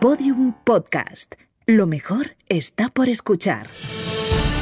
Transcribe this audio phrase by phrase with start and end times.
[0.00, 1.34] Podium Podcast.
[1.66, 3.66] Lo mejor está por escuchar.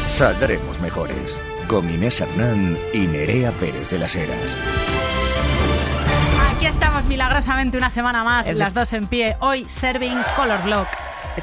[0.09, 1.39] Saldremos mejores.
[1.69, 4.57] Con Inés Hernán y Nerea Pérez de las Heras.
[6.55, 9.37] Aquí estamos milagrosamente una semana más, las dos en pie.
[9.41, 10.89] Hoy serving Color Block.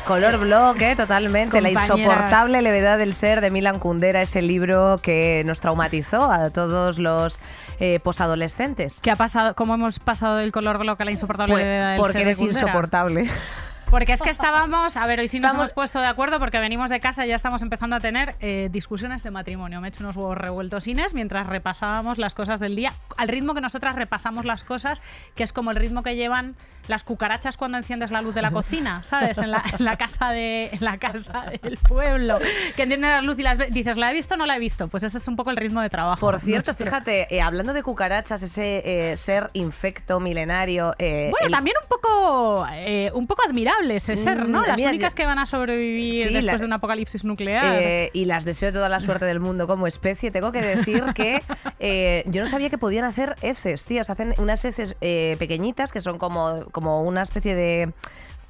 [0.08, 0.96] Color Block, ¿eh?
[0.96, 1.62] totalmente.
[1.62, 6.98] La insoportable levedad del ser de Milan Kundera, ese libro que nos traumatizó a todos
[6.98, 7.40] los
[7.80, 9.00] eh, posadolescentes.
[9.02, 9.54] ¿Qué ha pasado?
[9.54, 12.42] ¿Cómo hemos pasado del Color Block a la insoportable Pues, del porque ser de eres
[12.42, 13.30] insoportable.
[13.94, 16.90] Porque es que estábamos, a ver, hoy sí nos hemos puesto de acuerdo porque venimos
[16.90, 19.80] de casa y ya estamos empezando a tener eh, discusiones de matrimonio.
[19.82, 23.54] Me he hecho unos huevos revueltos Inés mientras repasábamos las cosas del día, al ritmo
[23.54, 25.04] que nosotras repasamos las cosas,
[25.36, 26.56] que es como el ritmo que llevan
[26.88, 29.38] las cucarachas cuando enciendes la luz de la cocina, ¿sabes?
[29.38, 32.40] En la, en la casa de en la casa del pueblo,
[32.76, 34.88] que enciendes la luz y las dices, ¿la he visto o no la he visto?
[34.88, 36.20] Pues ese es un poco el ritmo de trabajo.
[36.20, 36.86] Por cierto, nuestro.
[36.86, 40.94] fíjate, eh, hablando de cucarachas, ese eh, ser infecto milenario.
[41.00, 42.66] eh, Bueno, el- también un poco,
[43.14, 44.62] un poco admirable ese ser, ¿no?
[44.62, 48.10] Mm, Las mira, únicas que van a sobrevivir Sí, después la- de un apocalipsis nuclear.
[48.14, 50.32] Y las deseo toda la suerte del mundo como especie.
[50.32, 51.42] Tengo que decir que
[52.28, 54.04] yo no sabía que podían hacer heces, tío.
[54.04, 57.94] Se hacen unas heces pequeñitas que son como, como una especie de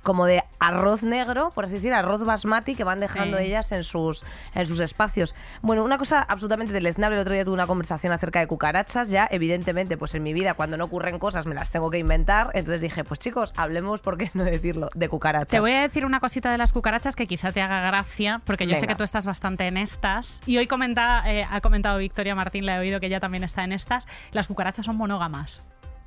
[0.02, 3.46] como de arroz negro, por así decir, arroz basmati que van dejando Sí.
[3.46, 5.34] ellas en sus, en sus espacios.
[5.62, 9.30] Bueno, una cosa absolutamente deleznable, el otro día tuve una conversación acerca de cucarachas, ya
[9.32, 12.82] evidentemente pues en mi vida cuando no ocurren cosas me las tengo que inventar, entonces
[12.82, 14.90] dije, pues chicos, hablemos, ¿por qué no decirlo?
[14.94, 15.48] De cucarachas.
[15.52, 18.68] Te voy a decir una cosita de las cucarachas que quizá te haga gracia, porque
[18.68, 20.42] yo sé que tú estás bastante en estas.
[20.46, 23.64] Y hoy comenta, eh, ha comentado Victoria Martín, le he oído que ella también está
[23.64, 24.06] en estas.
[24.34, 25.62] Las cucarachas son monógamas.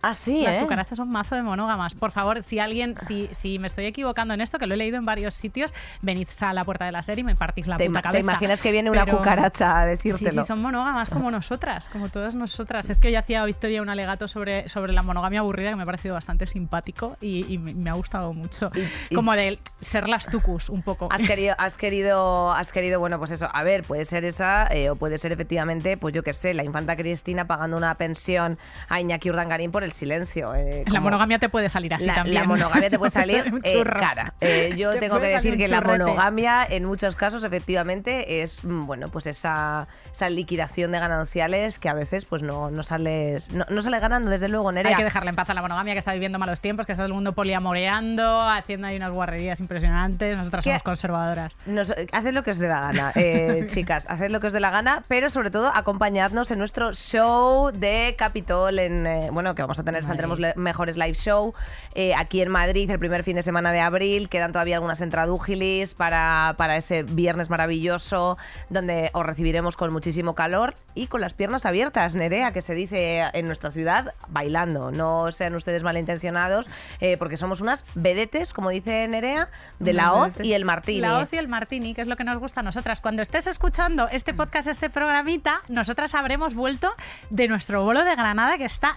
[0.09, 0.61] Ah, sí, Las ¿eh?
[0.61, 1.95] cucarachas son mazo de monógamas.
[1.95, 4.99] Por favor, si alguien, si, si me estoy equivocando en esto, que lo he leído
[4.99, 7.87] en varios sitios, venid a la puerta de la serie y me partís la ¿Te,
[7.87, 8.21] puta ima- te cabeza.
[8.21, 10.43] imaginas que viene una Pero- cucaracha a Sí, decírtelo?
[10.43, 12.89] sí, son monógamas como nosotras, como todas nosotras.
[12.91, 15.87] Es que hoy hacía Victoria un alegato sobre, sobre la monogamia aburrida que me ha
[15.87, 18.71] parecido bastante simpático y, y me, me ha gustado mucho.
[18.75, 21.09] Y- y- como de ser las tucus, un poco.
[21.11, 24.91] Has querido, has querido, has querido, bueno, pues eso, a ver, puede ser esa, eh,
[24.91, 28.59] o puede ser efectivamente, pues yo qué sé, la infanta Cristina pagando una pensión
[28.89, 30.55] a Iñaki Urdangarín por el silencio.
[30.55, 32.35] eh, la monogamia te puede salir así la, también.
[32.35, 34.35] la monogamia te puede salir eh, cara.
[34.41, 38.87] Eh, yo Te tengo que decir que la monogamia en muchos casos efectivamente es mm,
[38.87, 43.65] bueno pues esa, esa liquidación de gananciales que a veces pues no, no sales no,
[43.69, 44.93] no sale ganando desde luego Nerea.
[44.93, 47.03] Hay que dejarle en paz a la monogamia que está viviendo malos tiempos, que está
[47.03, 50.39] todo el mundo poliamoreando, haciendo ahí unas guarrerías impresionantes.
[50.39, 50.71] Nosotras ¿Qué?
[50.71, 51.57] somos conservadoras.
[51.67, 54.61] Nos, haced lo que os dé la gana, eh, chicas, haced lo que os dé
[54.61, 59.76] la gana, pero sobre todo acompañadnos en nuestro show de Capitol, en, bueno, que vamos
[59.79, 61.55] a tener, saldremos le- mejores live show.
[61.95, 65.95] Eh, aquí en Madrid el primer fin de semana de abril, quedan todavía algunas entradúgilis
[65.95, 68.39] para, para ese viernes maravilloso,
[68.71, 73.23] donde os recibiremos con muchísimo calor y con las piernas abiertas, Nerea, que se dice
[73.33, 76.71] en nuestra ciudad, bailando, no sean ustedes malintencionados,
[77.01, 79.49] eh, porque somos unas vedetes, como dice Nerea,
[79.79, 81.01] de la hoz y el martini.
[81.01, 83.01] La hoz y el martini, que es lo que nos gusta a nosotras.
[83.01, 86.95] Cuando estés escuchando este podcast, este programita, nosotras habremos vuelto
[87.31, 88.97] de nuestro bolo de Granada, que está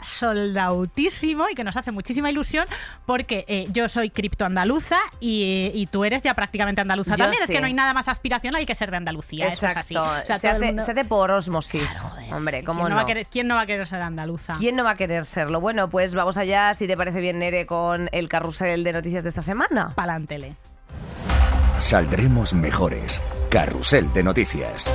[1.50, 2.66] y que nos hace muchísima ilusión,
[3.06, 7.44] porque eh, yo soy criptoandaluza y, y tú eres ya prácticamente andaluza Yo también.
[7.44, 9.47] Es que no hay nada más aspiracional que ser de Andalucía.
[9.47, 9.94] Eso es así.
[9.96, 12.00] Exacto, O sea, se, hace, mundo- se hace por osmosis.
[12.02, 12.96] Joder, Hombre, sí, ¿cómo ¿quién no?
[12.96, 14.56] va a querer, ¿Quién no va a querer ser andaluza?
[14.59, 15.59] ¿Quién no va a querer serlo?
[15.59, 19.29] Bueno, pues vamos allá, si te parece bien, Nere, con el carrusel de noticias de
[19.29, 19.91] esta semana.
[19.96, 20.56] Palántele.
[21.78, 23.22] Saldremos mejores.
[23.50, 24.90] Carrusel de noticias.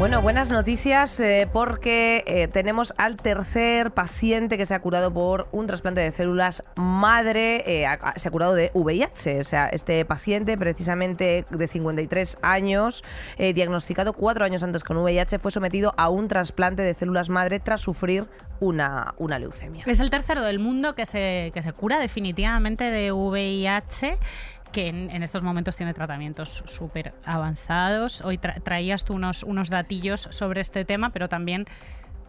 [0.00, 5.46] Bueno, buenas noticias eh, porque eh, tenemos al tercer paciente que se ha curado por
[5.52, 9.40] un trasplante de células madre, eh, se ha curado de VIH.
[9.40, 13.04] O sea, este paciente, precisamente de 53 años,
[13.36, 17.82] diagnosticado cuatro años antes con VIH, fue sometido a un trasplante de células madre tras
[17.82, 18.26] sufrir
[18.58, 19.84] una, una leucemia.
[19.86, 24.18] Es el tercero del mundo que se, que se cura definitivamente de VIH
[24.72, 28.20] que en, en estos momentos tiene tratamientos súper avanzados.
[28.22, 31.66] Hoy tra- traías tú unos, unos datillos sobre este tema, pero también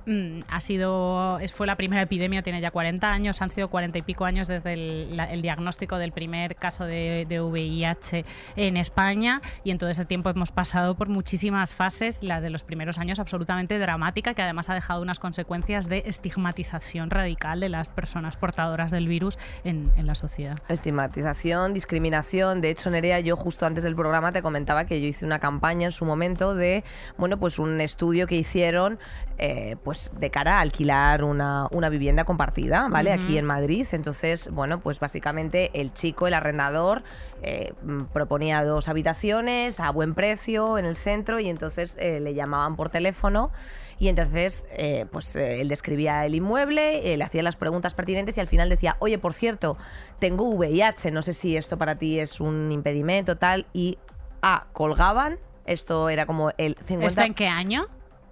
[0.06, 4.02] mm, ha sido, fue la primera epidemia, tiene ya 40 años, han sido 40 y
[4.02, 8.26] pico años desde el, la- el diagnóstico del primer caso de, de VIH
[8.56, 12.64] en España y en todo ese tiempo hemos pasado por muchísimas fases, la de los
[12.64, 17.88] primeros años absolutamente dramática, que además ha dejado unas consecuencias de estigmatización radical de las
[17.88, 20.58] personas portadoras del virus en, en la sociedad.
[20.70, 22.62] Estigmatización, discriminación.
[22.62, 25.86] De hecho, Nerea, yo justo antes del programa te comentaba que yo hice una campaña
[25.86, 26.84] en su momento de,
[27.18, 29.00] bueno, pues un estudio que hicieron,
[29.42, 33.12] eh, pues de cara a alquilar una, una vivienda compartida, ¿vale?
[33.12, 33.88] Aquí en Madrid.
[33.92, 37.02] Entonces, bueno, pues básicamente el chico, el arrendador,
[37.42, 37.74] eh,
[38.14, 42.90] proponía dos habitaciones a buen precio en el centro y entonces eh, le llamaban por
[42.90, 43.52] teléfono
[44.02, 48.36] Y entonces, eh, pues eh, él describía el inmueble, eh, le hacía las preguntas pertinentes
[48.36, 49.78] y al final decía, oye, por cierto,
[50.18, 53.68] tengo VIH, no sé si esto para ti es un impedimento, tal.
[53.74, 54.00] Y
[54.42, 57.06] A, colgaban, esto era como el 50...
[57.06, 57.86] ¿Esto en qué año?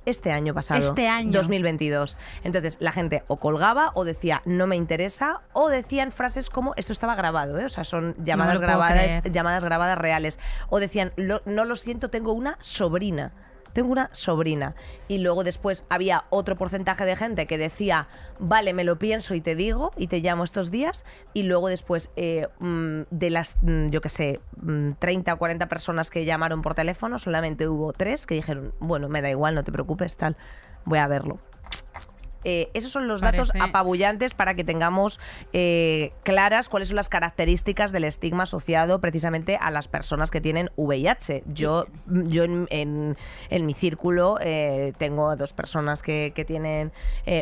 [0.10, 0.80] Este año pasado.
[0.80, 1.32] Este año.
[1.32, 2.18] 2022.
[2.44, 6.94] Entonces la gente o colgaba o decía no me interesa o decían frases como esto
[6.94, 7.66] estaba grabado, ¿eh?
[7.66, 10.40] o sea, son llamadas grabadas, llamadas grabadas reales.
[10.70, 13.32] O decían "Lo- no lo siento, tengo una sobrina.
[13.80, 14.76] Tengo una sobrina.
[15.08, 19.40] Y luego después había otro porcentaje de gente que decía, vale, me lo pienso y
[19.40, 21.06] te digo, y te llamo estos días.
[21.34, 25.70] Y luego después, eh, mm, de las, mm, yo qué sé, mm, 30 o 40
[25.70, 29.64] personas que llamaron por teléfono, solamente hubo tres que dijeron, bueno, me da igual, no
[29.64, 30.36] te preocupes, tal,
[30.84, 31.40] voy a verlo.
[32.44, 35.20] Eh, esos son los datos apabullantes para que tengamos
[35.54, 40.70] eh, claras cuáles son las características del estigma asociado precisamente a las personas que tienen
[40.78, 41.44] VIH.
[41.48, 43.18] Yo, yo en, en-
[43.50, 46.92] en mi círculo eh, tengo a dos personas que, que tienen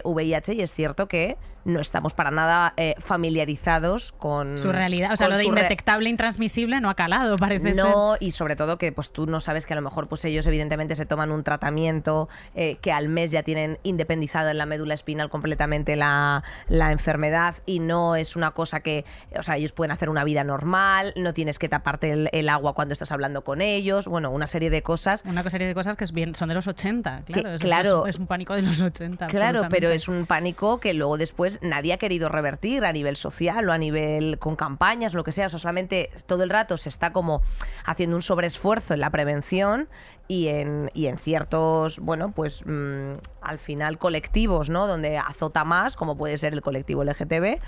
[0.03, 5.11] VIH y es cierto que no estamos para nada eh, familiarizados con Su realidad.
[5.13, 7.83] O sea, lo de indetectable, intransmisible no ha calado, parece ser.
[7.85, 10.45] no, y sobre todo que pues tú no sabes que a lo mejor pues ellos
[10.47, 14.93] evidentemente se toman un tratamiento eh, que al mes ya tienen independizado en la médula
[14.93, 19.05] espinal completamente la, la enfermedad y no es una cosa que,
[19.37, 22.73] o sea, ellos pueden hacer una vida normal, no tienes que taparte el, el agua
[22.73, 25.23] cuando estás hablando con ellos, bueno, una serie de cosas.
[25.25, 27.49] Una serie de cosas que es bien, son de los 80, Que- claro.
[27.49, 28.05] eso- eso claro.
[28.07, 29.27] es, es un pánico de los 80.
[29.27, 33.67] Claro, pero es un pánico que luego después nadie ha querido revertir a nivel social
[33.69, 35.47] o a nivel con campañas lo que sea.
[35.47, 37.41] O sea, solamente todo el rato se está como
[37.85, 39.89] haciendo un sobreesfuerzo en la prevención
[40.27, 44.87] y en, y en ciertos, bueno, pues mm, al final colectivos, ¿no?
[44.87, 47.59] Donde azota más, como puede ser el colectivo LGTB.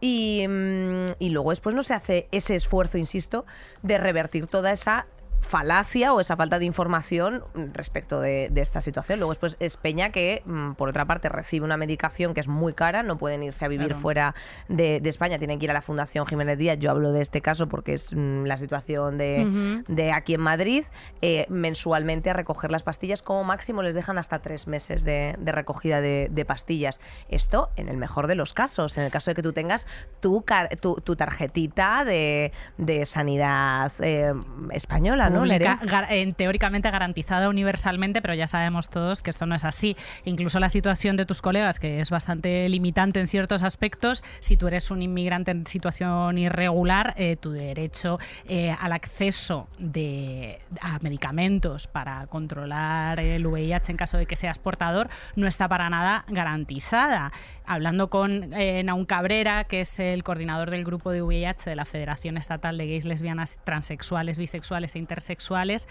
[0.00, 3.46] Y, mm, y luego después no se hace ese esfuerzo, insisto,
[3.82, 5.06] de revertir toda esa
[5.40, 7.44] falacia o esa falta de información
[7.74, 9.18] respecto de, de esta situación.
[9.18, 12.72] Luego después es Peña que, mm, por otra parte, recibe una medicación que es muy
[12.72, 14.00] cara, no pueden irse a vivir Claro.
[14.00, 14.34] fuera
[14.68, 16.78] de, de España, tienen que ir a la Fundación Jiménez Díaz.
[16.78, 20.84] Yo hablo de este caso porque es mm, la situación de, aquí en Madrid,
[21.20, 23.20] eh, mensualmente a recoger las pastillas.
[23.22, 27.00] Como máximo les dejan hasta tres meses de, de recogida de, pastillas.
[27.28, 29.86] Esto en el mejor de los casos, en el caso de que tú tengas
[30.20, 34.32] tu, car- tu, tu tarjetita de, de sanidad eh,
[34.70, 35.80] española, ¿no, pública, Nerea?
[35.82, 39.96] gar- en- teóricamente garantizada universalmente, pero ya sabemos todos que esto no es así.
[40.24, 44.68] Incluso la situación de tus colegas, que es bastante limitante en ciertos aspectos, si tú
[44.68, 48.18] eres un inmigrante en situación irregular, eh, tu derecho
[48.48, 54.58] eh, al acceso de, a medicamentos para controlar el VIH en caso de que seas
[54.58, 57.32] portador no está para nada garantizada.
[57.66, 61.84] Hablando con eh, Naun Cabrera, que es el coordinador del grupo de VIH de la
[61.84, 65.86] Federación Estatal de Gays, Lesbianas, Transexuales, Bisexuales e Intersexuales,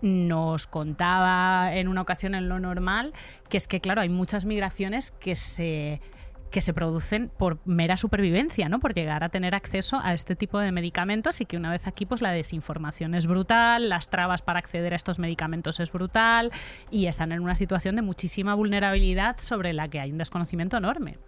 [0.00, 3.12] nos contaba en una ocasión en lo normal
[3.50, 6.00] que es que, claro, hay muchas migraciones que se
[6.50, 8.78] que se producen por mera supervivencia, ¿no?
[8.78, 12.06] Por llegar a tener acceso a este tipo de medicamentos y que una vez aquí,
[12.06, 16.52] pues la desinformación es brutal, las trabas para acceder a estos medicamentos es brutal
[16.92, 21.18] y están en una situación de muchísima vulnerabilidad sobre la que hay un desconocimiento enorme.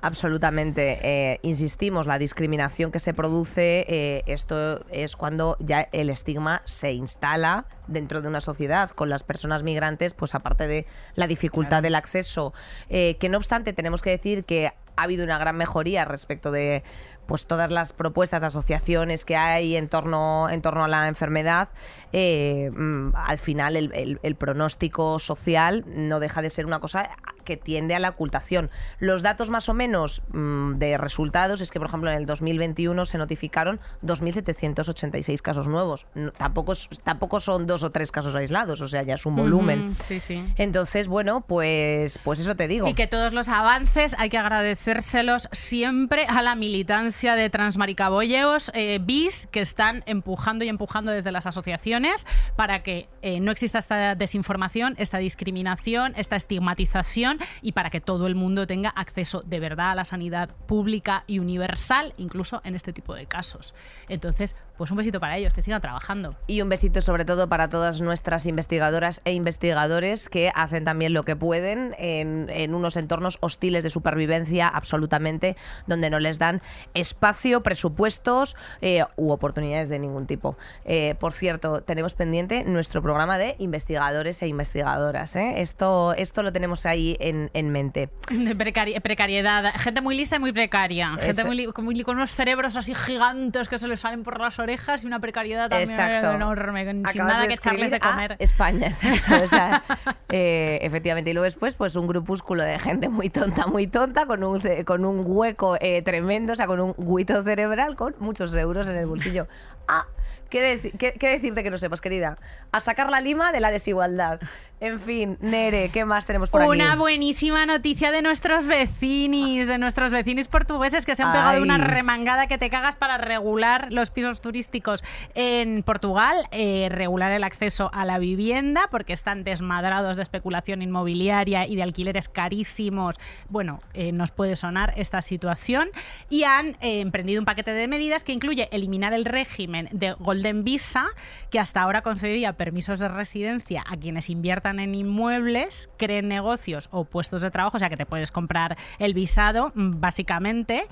[0.00, 0.98] Absolutamente.
[1.02, 6.92] Eh, insistimos, la discriminación que se produce, eh, esto es cuando ya el estigma se
[6.92, 11.82] instala dentro de una sociedad con las personas migrantes, pues aparte de la dificultad Claro.
[11.82, 12.52] del acceso,
[12.88, 16.82] eh, que no obstante tenemos que decir que ha habido una gran mejoría respecto de
[17.26, 21.68] pues todas las propuestas de asociaciones que hay en torno, en torno a la enfermedad,
[22.12, 27.10] eh, mm, al final el, el- el pronóstico social no deja de ser una cosa
[27.46, 28.68] que tiende a la ocultación.
[28.98, 33.06] Los datos más o menos mm, de resultados es que, por ejemplo, en el 2021
[33.06, 36.06] se notificaron 2.786 casos nuevos.
[36.14, 39.36] No- tampoco, es- tampoco son dos o tres casos aislados, o sea, ya es un
[39.36, 39.96] volumen.
[40.04, 40.44] Sí, sí.
[40.56, 42.86] Entonces, bueno, pues, pues eso te digo.
[42.88, 48.98] Y que todos los avances hay que agradecérselos siempre a la militancia de transmaricabolleos eh,
[49.00, 52.26] bis que están empujando y empujando desde las asociaciones
[52.56, 58.26] para que eh, no exista esta desinformación, esta discriminación, esta estigmatización y para que todo
[58.26, 62.92] el mundo tenga acceso de verdad a la sanidad pública y universal, incluso en este
[62.92, 63.74] tipo de casos.
[64.08, 66.36] Entonces, pues un besito para ellos, que sigan trabajando.
[66.46, 71.24] Y un besito sobre todo para todas nuestras investigadoras e investigadores que hacen también lo
[71.24, 75.56] que pueden en, en unos entornos hostiles de supervivencia absolutamente,
[75.86, 76.60] donde no les dan
[76.94, 80.56] espacio, presupuestos eh, u oportunidades de ningún tipo.
[80.84, 85.36] Eh, por cierto, tenemos pendiente nuestro programa de investigadores e investigadoras.
[85.36, 85.54] ¿eh?
[85.62, 88.10] Esto, esto lo tenemos ahí en, en mente.
[88.28, 89.72] De precari- precariedad.
[89.76, 91.14] Gente muy lista y muy precaria.
[91.16, 94.65] Gente muy, muy- con unos cerebros así gigantes que se les salen por las orejas
[94.70, 96.32] y una precariedad también Exacto.
[96.32, 98.36] enorme, sin Acabas nada de que echarles de a comer.
[98.38, 99.44] España, exacto.
[99.44, 99.82] o sea,
[100.28, 101.30] eh, efectivamente.
[101.30, 105.04] Y luego después, pues un grupúsculo de gente muy tonta, muy tonta, con un, con
[105.04, 109.06] un hueco eh, tremendo, o sea, con un guito cerebral, con muchos euros en el
[109.06, 109.46] bolsillo.
[109.88, 110.06] Ah,
[110.50, 112.38] ¿qué, deci- qué- qué decirte que no sepas, querida?
[112.72, 114.40] A sacar la lima de la desigualdad.
[114.78, 116.70] En fin, Nere, ¿qué más tenemos por aquí?
[116.70, 121.62] Una buenísima noticia de nuestros vecinis, de nuestros vecinis portugueses que se han pegado Ay.
[121.62, 125.02] una remangada que te cagas para regular los pisos turísticos
[125.34, 131.66] en Portugal, eh, regular el acceso a la vivienda porque están desmadrados de especulación inmobiliaria
[131.66, 133.16] y de alquileres carísimos.
[133.48, 135.88] Bueno, eh, nos puede sonar esta situación
[136.28, 140.64] y han eh, emprendido un paquete de medidas que incluye eliminar el régimen de Golden
[140.64, 141.06] Visa
[141.50, 144.28] que hasta ahora concedía permisos de residencia a quienes
[144.70, 149.14] en inmuebles, creen negocios o puestos de trabajo, o sea que te puedes comprar el
[149.14, 150.86] visado, mm, básicamente.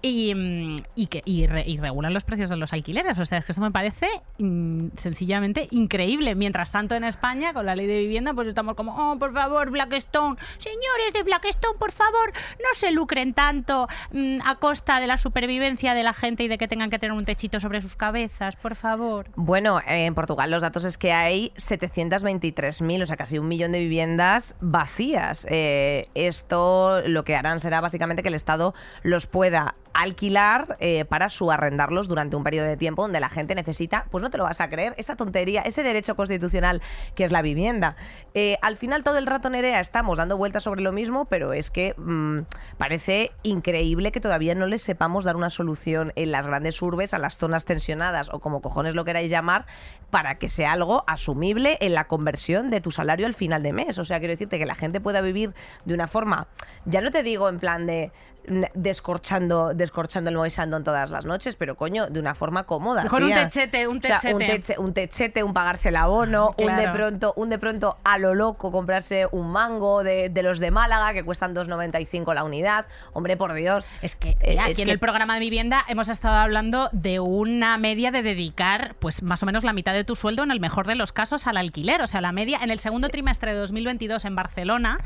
[0.00, 3.18] Y, mm, y que y, re- y regulan los precios de los alquileres.
[3.18, 4.06] O sea, es que esto me parece
[4.38, 6.34] mm, sencillamente increíble.
[6.34, 9.70] Mientras tanto, en España, con la ley de vivienda, pues estamos como, oh, por favor,
[9.70, 15.16] Blackstone, señores de Blackstone, por favor, no se lucren tanto mm, a costa de la
[15.16, 18.54] supervivencia de la gente y de que tengan que tener un techito sobre sus cabezas,
[18.56, 19.26] por favor.
[19.34, 23.80] Bueno, en Portugal los datos es que hay 723.000, o sea, casi un millón de
[23.80, 25.46] viviendas vacías.
[25.50, 31.28] Eh, esto lo que harán será básicamente que el Estado los pueda alquilar eh, para
[31.28, 34.60] subarrendarlos durante un periodo de tiempo donde la gente necesita, pues no te lo vas
[34.60, 36.82] a creer, esa tontería, ese derecho constitucional
[37.14, 37.96] que es la vivienda.
[38.34, 41.70] Eh, al final todo el rato, Nerea, estamos dando vueltas sobre lo mismo, pero es
[41.70, 42.40] que mm,
[42.78, 47.18] parece increíble que todavía no les sepamos dar una solución en las grandes urbes, a
[47.18, 49.66] las zonas tensionadas o como cojones lo queráis llamar,
[50.10, 53.98] para que sea algo asumible en la conversión de tu salario al final de mes.
[53.98, 55.54] O sea, quiero decirte que la gente pueda vivir
[55.84, 56.48] de una forma,
[56.84, 58.12] ya no te digo en plan de
[58.74, 63.06] descorchando, descorchando el moisandón todas las noches, pero coño, de una forma cómoda.
[63.06, 64.74] Con un techete, un O sea, un, techete.
[64.74, 68.34] teche- un techete, un pagarse el abono, un de pronto, un de pronto a lo
[68.34, 72.86] loco comprarse un mango de, de los de Málaga que cuestan 2,95 la unidad.
[73.12, 73.88] Hombre, por Dios.
[74.02, 76.88] Es que Eh, mira, es aquí en que- el programa de vivienda hemos estado hablando
[76.92, 80.50] de una media de dedicar pues más o menos la mitad de tu sueldo en
[80.50, 82.02] el mejor de los casos al alquiler.
[82.02, 84.98] O sea, la media en el segundo trimestre de 2022 en Barcelona,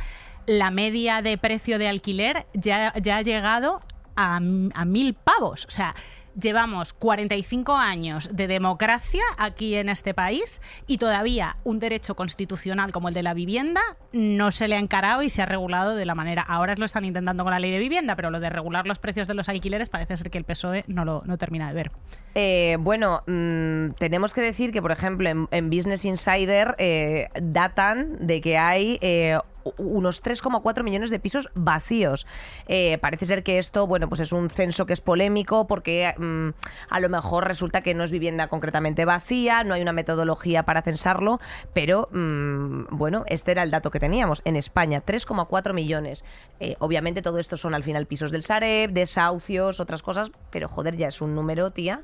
[0.47, 3.81] la media de precio de alquiler ya, ha llegado
[4.17, 5.65] a, mil pavos.
[5.67, 5.95] O sea,
[6.39, 13.09] llevamos 45 años de democracia aquí en este país y todavía un derecho constitucional como
[13.09, 13.81] el de la vivienda
[14.13, 16.43] no se le ha encarado y se ha regulado de la manera.
[16.43, 19.29] Ahora lo están intentando con la ley de vivienda, pero lo de regular los precios
[19.29, 21.93] de los alquileres parece ser que el PSOE no lo no termina de ver.
[22.35, 28.41] Eh, bueno, mm, tenemos que decir que, por ejemplo, en, Business Insider eh, datan de
[28.41, 29.39] que hay eh,
[29.79, 32.27] unos 3,4 millones de pisos vacíos.
[32.67, 36.49] Eh, parece ser que esto, bueno, pues es un censo que es polémico porque mm,
[36.91, 40.83] a lo mejor resulta que no es vivienda concretamente vacía, no hay una metodología para
[40.83, 41.41] censarlo,
[41.73, 44.43] pero mm, bueno, este era el dato que teníamos.
[44.45, 46.25] En España, 3,4 millones.
[46.61, 50.97] Eh, obviamente todo esto son al final pisos del Sareb, desahucios, otras cosas, pero joder,
[50.97, 52.03] ya es un número, tía.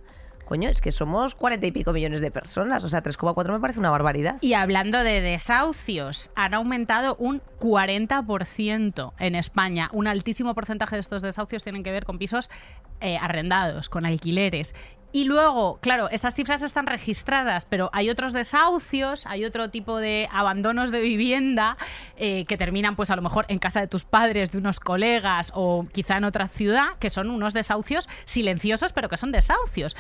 [0.49, 3.81] Coño, es que somos cuarenta y pico millones de personas, o sea, 3,4 me parece
[3.81, 4.39] una barbaridad.
[4.41, 9.91] Y hablando de desahucios, han aumentado un 40% en España.
[9.93, 12.49] Un altísimo porcentaje de estos desahucios tienen que ver con pisos
[13.03, 14.75] eh, arrendados, con alquileres.
[15.13, 20.29] Y luego, claro, estas cifras están registradas, pero hay otros desahucios, hay otro tipo de
[20.31, 21.77] abandonos de vivienda
[22.17, 25.51] eh, que terminan, pues a lo mejor en casa de tus padres, de unos colegas
[25.55, 29.97] o quizá en otra ciudad, que son unos desahucios silenciosos, pero que son desahucios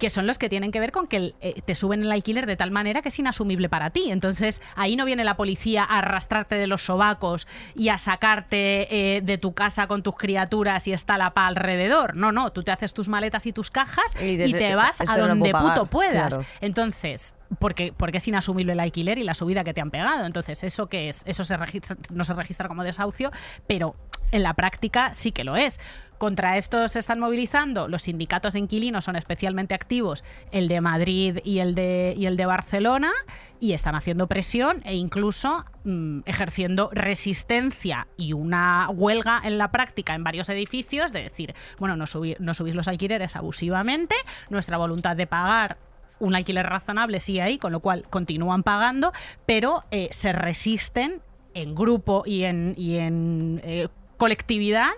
[0.00, 2.56] que son los que tienen que ver con que eh, te suben el alquiler de
[2.56, 4.10] tal manera que es inasumible para ti.
[4.10, 9.20] Entonces, ahí no viene la policía a arrastrarte de los sobacos y a sacarte eh,
[9.20, 12.16] de tu casa con tus criaturas y está la pa alrededor.
[12.16, 15.18] No, no, tú te haces tus maletas y tus cajas Y te vas "Esto a
[15.18, 15.74] donde puedo pagar".
[15.78, 16.28] puto puedas.
[16.34, 16.46] Claro.
[16.60, 20.24] Entonces, porque, porque es inasumible el alquiler y la subida que te han pegado.
[20.24, 21.22] Entonces, ¿eso qué es?
[21.26, 23.30] Eso se registra- no se registra como desahucio,
[23.66, 23.96] pero
[24.32, 25.80] en la práctica sí que lo es.
[26.18, 31.38] Contra esto se están movilizando los sindicatos de inquilinos, son especialmente activos el de Madrid
[31.44, 33.10] y el de, y el de Barcelona,
[33.58, 40.14] y están haciendo presión e incluso mm, ejerciendo resistencia y una huelga en la práctica
[40.14, 44.14] en varios edificios de decir, bueno, no, subí- no subís los alquileres abusivamente,
[44.50, 45.78] nuestra voluntad de pagar
[46.20, 49.12] un alquiler razonable sí hay, con lo cual continúan pagando,
[49.46, 51.20] pero eh, se resisten
[51.54, 54.90] en grupo y en, y en eh, colectividad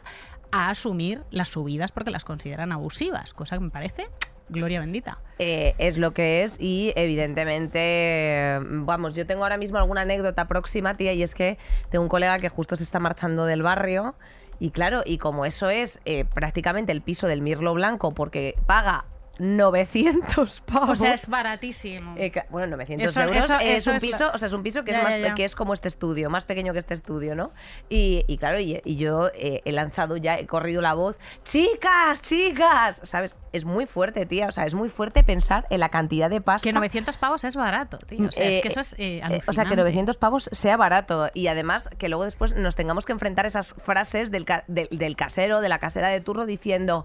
[0.51, 4.09] a asumir las subidas porque las consideran abusivas, cosa que me parece
[4.49, 5.19] gloria bendita.
[5.39, 10.95] Eh, es lo que es y evidentemente, vamos, yo tengo ahora mismo alguna anécdota próxima,
[10.95, 11.57] tía, y es que
[11.89, 14.15] tengo un colega que justo se está marchando del barrio
[14.59, 16.01] y claro, y como eso es
[16.35, 19.07] prácticamente el piso del Mirlo Blanco porque paga
[19.43, 20.89] 900 pavos.
[20.93, 22.15] O sea, es baratísimo.
[22.17, 24.53] Eh, bueno, 900 Eso- euros eso- es eso un es piso, la- o sea, es
[24.53, 25.35] un piso que es más ya, ya.
[25.35, 27.51] que es como este estudio, más pequeño que este estudio, ¿no?
[27.89, 32.23] Y, y claro, y, y yo eh, he lanzado ya, he corrido la voz, chicas,
[32.23, 33.35] chicas, ¿sabes?
[33.53, 36.67] Es muy fuerte, tía, o sea, es muy fuerte pensar en la cantidad de pasta.
[36.69, 38.29] Que 900 pavos es barato, tío.
[38.29, 39.77] O sea, Eh, es que eso es eh, eh, o sea, que alucinante.
[39.77, 44.31] 900 pavos sea barato y además que luego después nos tengamos que enfrentar esas frases
[44.31, 47.05] del, ca- del, del casero, de la casera de turno diciendo...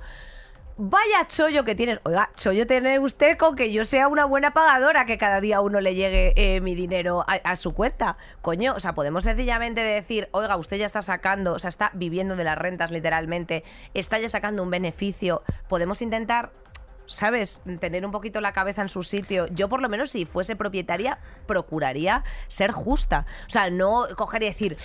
[0.80, 2.00] Vaya chollo que tienes.
[2.04, 5.82] Oiga, chollo tiene usted con que yo sea una buena pagadora, que cada día uno
[5.82, 8.16] le llegue eh, mi dinero a, a su cuenta.
[8.44, 12.36] Coño, o sea, podemos sencillamente decir, oiga, usted ya está sacando, o sea, está viviendo
[12.36, 13.64] de las rentas literalmente,
[13.96, 15.42] está ya sacando un beneficio.
[15.68, 16.52] Podemos intentar
[17.08, 17.62] ¿sabes?
[17.80, 19.48] Tener un poquito la cabeza en su sitio.
[19.48, 23.26] Yo, por lo menos, si fuese propietaria, procuraría ser justa.
[23.48, 24.78] O sea, no coger y decir,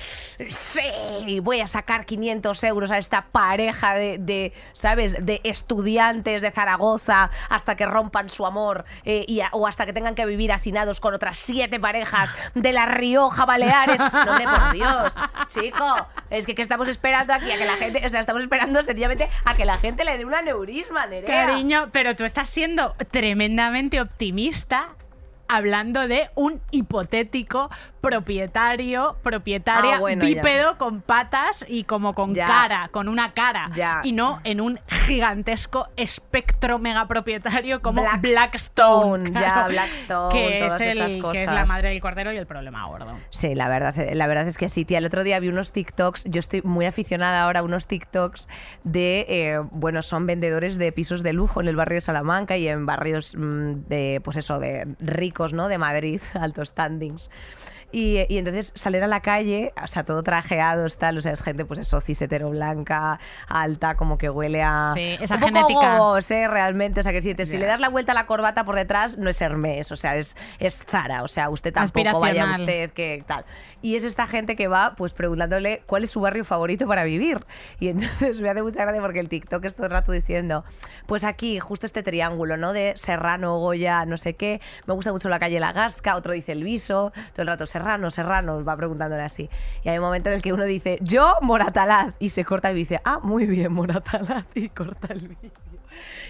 [0.49, 7.31] sí, voy a sacar 500 euros a esta pareja de, ¿sabes?, de estudiantes de Zaragoza
[7.49, 11.38] hasta que rompan su amor eh, o hasta que tengan que vivir hacinados con otras
[11.38, 14.00] siete parejas de La Rioja, Baleares.
[14.00, 15.17] No, hombre, por Dios,
[15.49, 17.50] chico, es que ¿qué estamos esperando aquí?
[17.50, 20.25] A que la gente, o sea, estamos esperando sencillamente a que la gente le dé
[20.25, 21.47] un aneurisma, Nerea.
[21.47, 24.95] Cariño, pero tú estás siendo tremendamente optimista
[25.49, 27.71] hablando de un hipotético
[28.03, 30.35] propietario, propietaria Ah, bueno, ya.
[30.35, 32.47] bípedo con patas y como con Ya.
[32.47, 33.71] cara, con una cara.
[33.75, 34.01] Ya.
[34.05, 41.01] Y no en un gigantesco espectro megapropietario como Blackstone, claro, Blackstone, que todas es, el-
[41.01, 41.69] estas que es la cosas.
[41.69, 43.19] madre del cordero y el problema gordo.
[43.31, 44.99] Sí, la verdad, la verdad es que sí, tía.
[44.99, 48.49] El otro día vi unos TikToks, yo estoy muy aficionada ahora a unos TikToks
[48.85, 52.69] de, eh, bueno, son vendedores de pisos de lujo en el barrio de Salamanca y
[52.69, 55.69] en barrios mm, de, pues eso, de ricos, ¿no?
[55.69, 57.31] De Madrid, altos standings.
[57.93, 61.43] Y, y entonces salir a la calle, o sea, todo trajeados, tal, o sea, es
[61.43, 64.93] gente, pues eso, cisetero blanca, alta, como que huele a...
[64.95, 65.99] Sí, esa un poco genética.
[65.99, 66.49] gogos, ¿eh?
[66.49, 68.77] Realmente, o sea, que si, te- si le das la vuelta a la corbata por
[68.77, 72.91] detrás, no es Hermes, o sea, es, es Zara, o sea, usted tampoco vaya usted
[72.93, 73.45] que tal.
[73.83, 77.45] Y es esta gente que va pues preguntándole cuál es su barrio favorito para vivir.
[77.79, 80.65] Y entonces me hace mucha gracia porque el TikTok es todo el rato diciendo,
[81.07, 82.73] pues aquí, justo este triángulo, ¿no?
[82.73, 84.61] De Serrano, Goya, no sé qué.
[84.87, 87.82] Me gusta mucho la calle La Gasca, otro dice el Viso, todo el rato Serrano,
[88.11, 89.49] Serrano, va preguntándole así.
[89.83, 92.77] Y hay un momento en el que uno dice, yo, Moratalaz, y se corta el
[92.77, 95.53] vídeo ah, muy bien, Moratalaz, y corta el vídeo.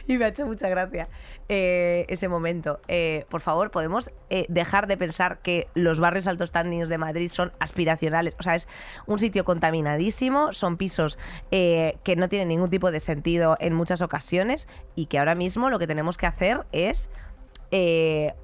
[0.06, 1.08] Y me ha hecho mucha gracia
[1.48, 2.80] eh, ese momento.
[2.88, 7.30] Eh, por favor, podemos eh, dejar de pensar que los barrios altos standings de Madrid
[7.30, 8.34] son aspiracionales.
[8.38, 8.68] O sea, es
[9.06, 11.18] un sitio contaminadísimo, son pisos
[11.50, 15.78] que no tienen ningún tipo de sentido en muchas ocasiones y que ahora mismo lo
[15.78, 17.10] que tenemos que hacer es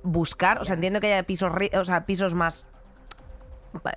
[0.02, 2.66] buscar, o sea, entiendo que haya pisos, o sea, pisos más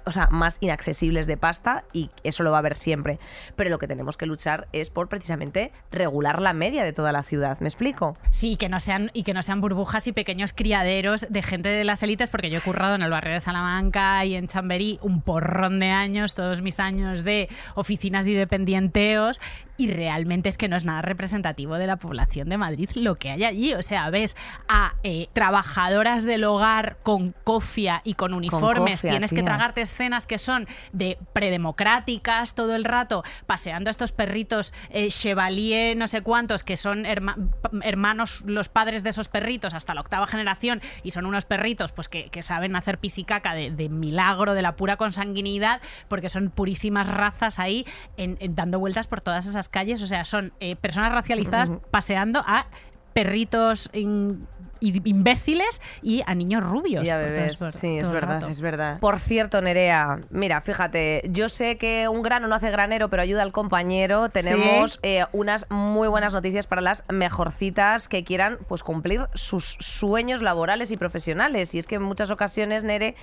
[0.06, 3.20] o sea, más inaccesibles de pasta y eso lo va a haber siempre.
[3.56, 7.24] Pero lo que tenemos que luchar es por precisamente regular la media de toda la
[7.24, 7.60] ciudad.
[7.60, 8.18] ¿Me explico?
[8.30, 11.84] Sí, que no sean y que no sean burbujas y pequeños criaderos de gente de
[11.84, 15.22] las élites, porque yo he currado en el barrio de Salamanca y en Chamberí un
[15.22, 19.40] porrón de años, todos mis años de oficinas y dependienteos,
[19.82, 23.32] y realmente es que no es nada representativo de la población de Madrid lo que
[23.32, 23.74] hay allí.
[23.74, 29.32] O sea, ves a eh, trabajadoras del hogar con cofia y con uniformes, cofia, tienes
[29.32, 35.08] que tragarte escenas que son de predemocráticas todo el rato, paseando a estos perritos eh,
[35.10, 37.38] Chevalier, no sé cuántos, que son herma-
[37.82, 42.10] hermanos, los padres de esos perritos hasta la octava generación, y son unos perritos pues
[42.10, 47.08] que, que saben hacer pisicaca de, de milagro, de la pura consanguinidad, porque son purísimas
[47.08, 47.86] razas ahí
[48.18, 50.02] en- en- dando vueltas por todas esas calles.
[50.04, 52.68] O sea, son eh, personas racializadas paseando a
[53.14, 54.48] perritos in-
[54.80, 57.06] imbéciles y a niños rubios.
[57.06, 57.20] Y a
[57.58, 58.48] todo Sí, es todo verdad, rato.
[58.48, 59.00] es verdad.
[59.00, 63.44] Por cierto, Nerea, mira, fíjate, yo sé que un grano no hace granero, pero ayuda
[63.44, 64.30] al compañero.
[64.30, 70.42] Tenemos eh, unas muy buenas noticias para las mejorcitas que quieran pues cumplir sus sueños
[70.42, 71.76] laborales y profesionales.
[71.76, 73.16] Y es que en muchas ocasiones, Nere,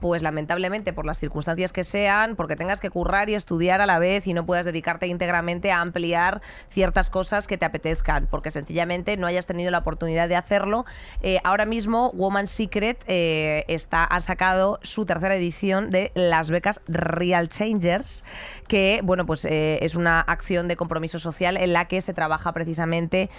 [0.00, 3.98] pues lamentablemente por las circunstancias que sean, porque tengas que currar y estudiar a la
[3.98, 9.16] vez y no puedas dedicarte íntegramente a ampliar ciertas cosas que te apetezcan, porque sencillamente
[9.16, 10.84] no hayas tenido la oportunidad de hacerlo.
[11.22, 16.80] Eh, ahora mismo Woman Secret eh, está, han sacado su tercera edición de las becas
[16.86, 18.24] Real Changers,
[18.68, 22.52] que bueno, pues eh, es una acción de compromiso social en la que se trabaja
[22.52, 23.30] precisamente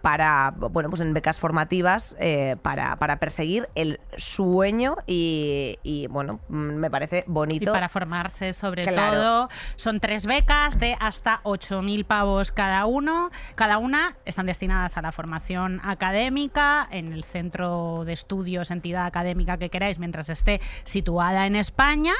[0.00, 2.16] para, bueno, pues en becas formativas
[2.62, 7.64] para, para perseguir el sueño y y bueno, mm, me parece bonito.
[7.70, 9.16] Y para formarse sobre Claro.
[9.16, 13.30] todo, son tres becas de hasta 8.000 pavos cada uno.
[13.56, 19.58] Cada una están destinadas a la formación académica en el centro de estudios, entidad académica
[19.58, 22.14] que queráis, mientras esté situada en España.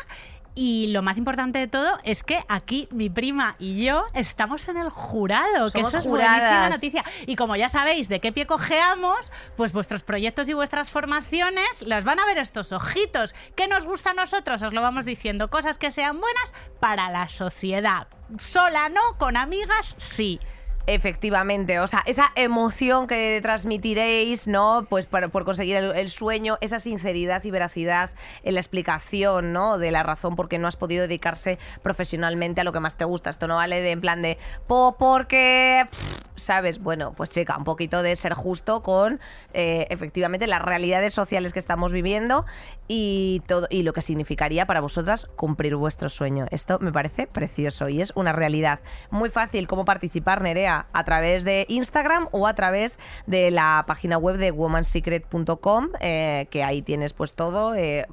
[0.54, 4.76] Y lo más importante de todo es que aquí mi prima y yo estamos en
[4.76, 7.04] el jurado, que eso es buenísima noticia.
[7.26, 12.04] Y como ya sabéis de qué pie cojeamos, pues vuestros proyectos y vuestras formaciones las
[12.04, 13.34] van a ver estos ojitos.
[13.54, 14.60] ¿Qué nos gusta a nosotros?
[14.62, 15.50] Os lo vamos diciendo.
[15.50, 18.08] Cosas que sean buenas para la sociedad.
[18.38, 20.40] Sola no, con amigas sí.
[20.92, 24.88] Efectivamente, o sea, esa emoción que transmitiréis, ¿no?
[24.90, 28.11] Pues por, por conseguir el, sueño, esa sinceridad y veracidad
[28.42, 29.79] en la explicación, ¿no?
[29.79, 33.05] De la razón por qué no has podido dedicarse profesionalmente a lo que más te
[33.05, 33.31] gusta.
[33.31, 35.87] Esto no vale de en plan de, po, porque,
[36.35, 36.81] ¿sabes?
[36.81, 39.20] Bueno, pues checa, un poquito de ser justo con,
[39.53, 42.46] eh, efectivamente, las realidades sociales que estamos viviendo
[42.88, 46.46] y, todo, y lo que significaría para vosotras cumplir vuestro sueño.
[46.50, 48.81] Esto me parece precioso y es una realidad.
[49.11, 54.18] Muy fácil cómo participar, Nerea, a través de Instagram o a través de la página
[54.18, 57.74] web de womansecret.com, eh, que ahí tienes pues todo.
[57.74, 58.06] eh,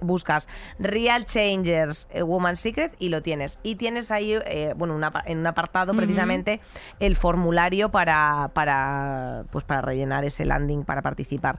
[0.00, 3.58] buscas Real Changers eh, Woman Secret y lo tienes.
[3.62, 6.60] Y tienes ahí, eh, bueno, una en un apartado precisamente
[7.00, 11.58] el formulario para, para, pues para rellenar ese landing para participar.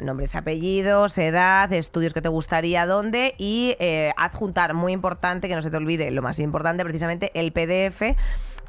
[0.00, 3.76] Nombres, apellidos, edad, estudios que te gustaría, dónde y
[4.16, 8.16] adjuntar, muy importante, que no se te olvide, lo más importante, precisamente el PDF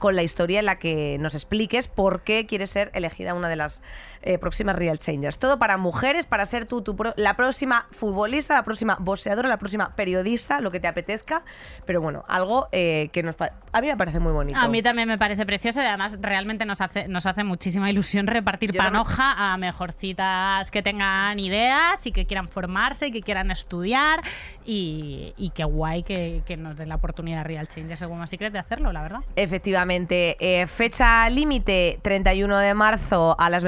[0.03, 3.55] con la historia en la que nos expliques por qué quieres ser elegida una de
[3.55, 3.81] las
[4.23, 5.37] eh, próximas Real Changers.
[5.37, 9.57] Todo para mujeres, para ser tú, tu pro- la próxima futbolista, la próxima boxeadora, la
[9.57, 11.43] próxima periodista, lo que te apetezca.
[11.85, 14.57] Pero bueno, algo eh, que nos a mí me parece muy bonito.
[14.59, 18.27] A mí también me parece precioso y además realmente nos hace, nos hace muchísima ilusión
[18.27, 23.51] repartir Yo panoja a mejorcitas que tengan ideas y que quieran formarse y que quieran
[23.51, 24.21] estudiar
[24.65, 28.53] y, y qué guay que, que nos den la oportunidad Real Changers de Women's Secret
[28.53, 29.19] de hacerlo, la verdad.
[29.35, 33.63] Efectivamente, eh, fecha límite 31 de marzo a las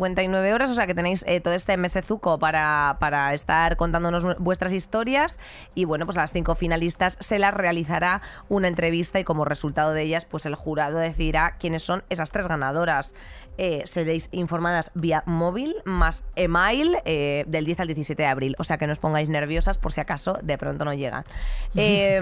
[0.00, 4.72] 23.59 horas, o sea que tenéis eh, todo este mesezuco para, para estar contándonos vuestras
[4.72, 5.38] historias
[5.74, 9.92] y bueno, pues a las cinco finalistas se las realizará una entrevista y como resultado
[9.92, 13.14] de ellas, pues el jurado decidirá quiénes son esas tres ganadoras.
[13.58, 18.64] Eh, seréis informadas vía móvil más email eh, del 10 al 17 de abril, o
[18.64, 21.24] sea que no os pongáis nerviosas por si acaso de pronto no llegan.
[21.78, 22.20] Eh,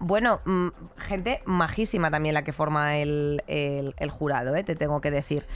[0.00, 5.00] mm, bueno, mm, gente majísima también la que forma el, el- el jurado, te tengo
[5.00, 5.46] que decir.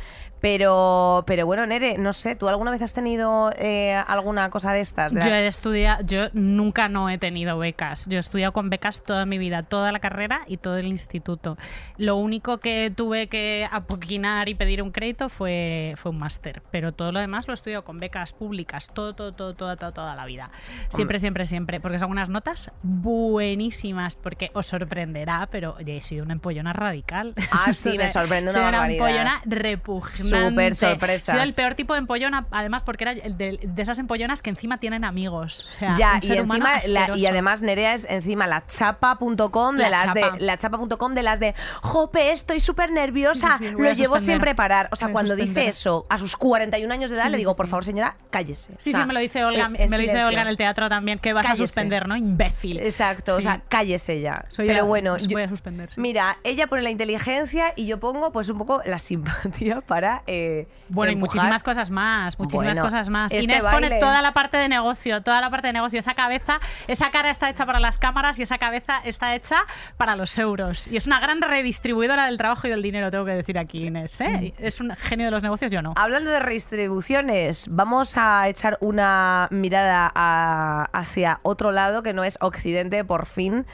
[0.41, 4.81] Pero, pero bueno, Nere, no sé, ¿tú alguna vez has tenido eh, alguna cosa de
[4.81, 5.15] estas?
[5.15, 8.07] De Yo la- he estudiado, yo nunca no he tenido becas.
[8.09, 11.57] Yo he estudiado con becas toda mi vida, toda la carrera y todo el instituto.
[11.97, 16.63] Lo único que tuve que apoquinar y pedir un crédito fue, fue un máster.
[16.71, 19.93] Pero todo lo demás lo he estudiado con becas públicas, todo, todo, todo, toda, toda,
[19.93, 20.51] toda la vida.
[20.91, 21.81] Siempre, siempre, siempre.
[21.81, 27.35] Porque son unas notas buenísimas, porque os sorprenderá, pero oye, he sido una empollona radical.
[27.51, 30.34] Ah, sí, me sorprende soy una una empollona repugnante.
[30.51, 31.37] Súper sorpresas.
[31.37, 34.79] Soy el peor tipo de empollona, además porque era de, de esas empollonas que encima
[34.79, 35.67] tienen amigos.
[35.71, 39.77] O sea, Ya, un y ser encima, la- y además Nerea es encima la chapa.com
[39.77, 40.31] de La las chapa.
[40.33, 43.91] de la chapa.com de las de Jope, estoy súper nerviosa, Sí, sí, sí, voy a
[43.91, 44.89] lo llevo sin preparar.
[44.93, 47.85] O sea, cuando dice eso a sus 41 años de edad, le digo, por favor,
[47.85, 48.73] señora, cállese.
[48.79, 50.25] Sí, O sea, sí, me lo dice Olga, me lo dice.
[50.25, 51.63] Olga en el teatro también, que vas Cállese.
[51.65, 52.17] a suspender, ¿no?
[52.17, 52.79] Imbécil.
[52.81, 54.45] Exacto, o sea, cállese ya.
[54.49, 58.01] Soy Pero bueno, pues yo- voy a suspender, mira, ella pone la inteligencia y yo
[58.01, 62.83] pongo pues un poco la simpatía para eh, Bueno, y muchísimas cosas más, muchísimas Bueno,
[62.83, 63.33] cosas más.
[63.33, 65.99] este Inés baile- pone toda la parte de negocio, toda la parte de negocio.
[65.99, 69.65] Esa cabeza, esa cara está hecha para las cámaras y esa cabeza está hecha
[69.97, 70.89] para los euros.
[70.89, 74.21] Y es una gran redistribuidora del trabajo y del dinero, tengo que decir aquí, Inés.
[74.21, 74.55] ¿eh?
[74.59, 74.65] Mm.
[74.65, 75.95] Es un genio de los negocios, yo no.
[75.97, 82.39] Hablando de redistribuciones, vamos a echar una mirada a- hacia otro lado que no es
[82.41, 83.67] Occidente, por fin.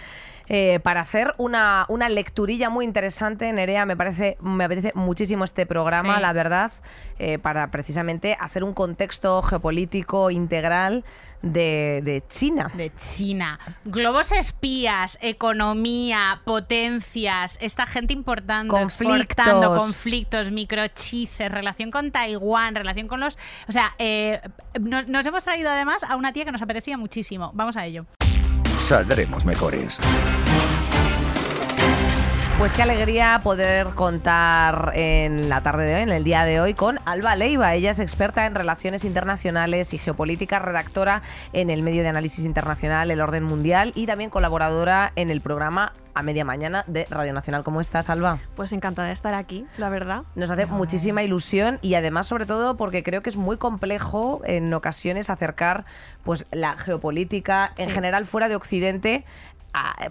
[0.53, 5.65] Eh, para hacer una, una lecturilla muy interesante, Nerea, me parece, me apetece muchísimo este
[5.65, 6.23] programa, Sí.
[6.23, 6.73] la verdad,
[7.21, 11.05] eh, para precisamente hacer un contexto geopolítico integral
[11.41, 12.71] de, de China.
[12.75, 13.61] De China.
[13.85, 18.69] Globos espías, economía, potencias, esta gente importante.
[18.71, 19.79] Conflictos.
[19.79, 23.39] conflictos, microchises, relación con Taiwán, relación con los.
[23.69, 24.41] O sea, eh,
[24.81, 27.53] no- nos hemos traído además a una tía que nos apetecía muchísimo.
[27.55, 28.05] Vamos a ello.
[28.81, 30.01] Saldremos mejores.
[32.59, 36.75] Pues qué alegría poder contar en la tarde de hoy, en el día de hoy,
[36.75, 37.75] con Alba Leiva.
[37.75, 43.11] Ella es experta en relaciones internacionales y geopolítica, redactora en el medio de análisis internacional
[43.11, 47.64] El Orden Mundial y también colaboradora en el programa a media mañana de Radio Nacional.
[47.64, 48.38] ¿Cómo estás, Alba?
[48.54, 50.24] Pues encantada de estar aquí, la verdad.
[50.35, 54.72] Nos hace muchísima ilusión y además, sobre todo, porque creo que es muy complejo en
[54.74, 55.87] ocasiones acercar
[56.22, 59.24] pues la geopolítica en general fuera de Occidente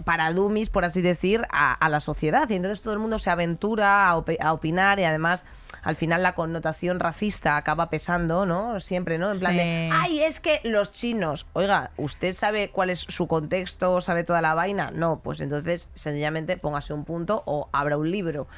[0.04, 2.48] para dummies, por así decir, a, la sociedad.
[2.50, 5.44] Y entonces todo el mundo se aventura a, a opinar y además
[5.82, 8.80] al final la connotación racista acaba pesando, ¿no?
[8.80, 9.32] Siempre, ¿no?
[9.32, 14.00] En plan de, ay, es que los chinos, oiga, ¿usted sabe cuál es su contexto,
[14.00, 14.90] sabe toda la vaina?
[14.90, 18.48] No, pues entonces sencillamente póngase un punto o abra un libro.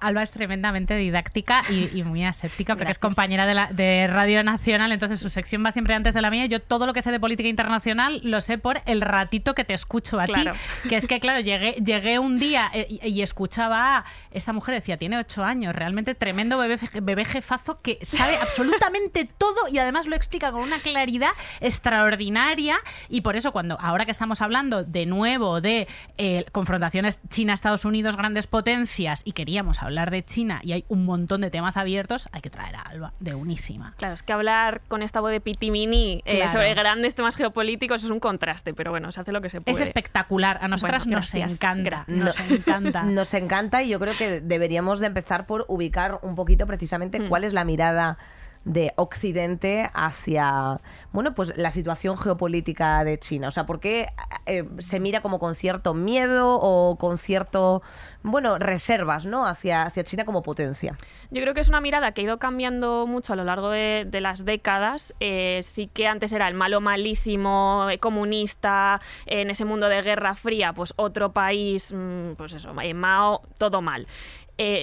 [0.00, 4.92] Alba es tremendamente didáctica y, muy aséptica, porque es compañera de, la, de Radio Nacional,
[4.92, 6.46] entonces su sección va siempre antes de la mía.
[6.46, 9.74] Yo todo lo que sé de política internacional lo sé por el ratito que te
[9.74, 10.44] escucho a ti.
[10.88, 14.96] Que es que, claro, llegué, llegué un día eh, y, escuchaba a esta mujer, decía,
[14.96, 20.14] tiene ocho años, realmente tremendo bebé, bebé jefazo que sabe absolutamente todo y además lo
[20.14, 22.76] explica con una claridad extraordinaria.
[23.08, 25.88] Y por eso, cuando ahora que estamos hablando de nuevo de
[26.18, 31.40] eh, confrontaciones China-Estados Unidos, grandes potencias, y queríamos hablar de China y hay un montón
[31.40, 33.94] de temas abiertos, hay que traer a Alba de unísima.
[33.96, 38.10] Claro, es que hablar con esta voz de Pitimini eh, sobre grandes temas geopolíticos es
[38.10, 39.76] un contraste, pero bueno, se hace lo que se puede.
[39.76, 40.60] Es espectacular.
[40.62, 42.04] A nosotras nos encanta.
[42.06, 43.02] Nos encanta.
[43.10, 47.28] Nos encanta y yo creo que deberíamos de empezar por ubicar un poquito precisamente mm.
[47.28, 48.18] cuál es la mirada
[48.64, 50.80] de Occidente hacia
[51.12, 53.48] bueno pues la situación geopolítica de China.
[53.48, 54.08] O sea por qué
[54.46, 57.82] eh, se mira como con cierto miedo o con cierto
[58.22, 60.94] bueno reservas no hacia hacia China como potencia
[61.30, 64.08] yo creo que es una mirada que ha ido cambiando mucho a lo largo de,
[64.20, 65.14] las décadas.
[65.20, 70.34] Eh, sí que antes era el malo malísimo eh, comunista en ese mundo de guerra
[70.34, 74.06] fría pues otro país mm, pues eso Mao todo mal.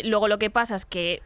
[0.03, 1.21] Luego lo que pasa es que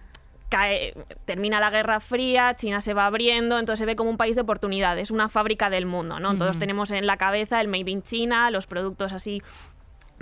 [1.26, 4.42] termina la Guerra Fría, China se va abriendo, entonces se ve como un país de
[4.42, 6.38] oportunidades, una fábrica del mundo, ¿no?
[6.38, 9.42] Todos tenemos en la cabeza el Made in China, los productos así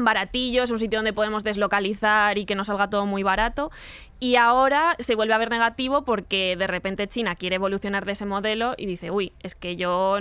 [0.04, 3.72] baratillos, un sitio donde podemos deslocalizar y que nos salga todo muy barato.
[4.20, 8.26] Y ahora se vuelve a ver negativo porque de repente China quiere evolucionar de ese
[8.26, 10.18] modelo y dice, uy, es que yo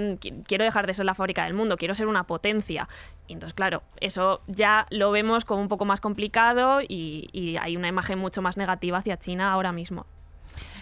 [0.46, 2.88] quiero dejar de ser la fábrica del mundo, quiero ser una potencia.
[3.26, 7.76] Y entonces, claro, eso ya lo vemos como un poco más complicado y, y hay
[7.76, 10.06] una imagen mucho más negativa hacia China ahora mismo.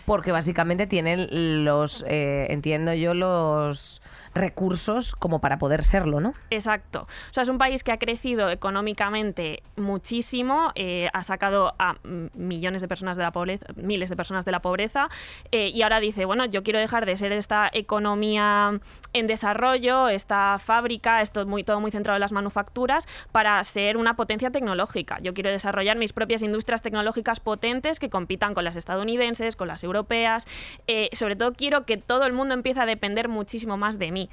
[0.06, 4.00] Porque básicamente tienen los, eh, entiendo yo, los
[4.36, 6.32] recursos como para poder serlo, ¿no?
[6.50, 7.02] Exacto.
[7.02, 11.96] O sea, es un país que ha crecido económicamente muchísimo, eh, ha sacado a
[12.34, 15.08] millones de personas de la pobreza, miles de personas de la pobreza,
[15.50, 18.78] eh, y ahora dice, bueno, yo quiero dejar de ser esta economía
[19.12, 24.14] en desarrollo, esta fábrica, esto muy, todo muy centrado en las manufacturas, para ser una
[24.14, 25.18] potencia tecnológica.
[25.20, 29.82] Yo quiero desarrollar mis propias industrias tecnológicas potentes que compitan con las estadounidenses, con las
[29.84, 30.46] europeas.
[30.86, 34.25] Eh, sobre todo quiero que todo el mundo empiece a depender muchísimo más de mí.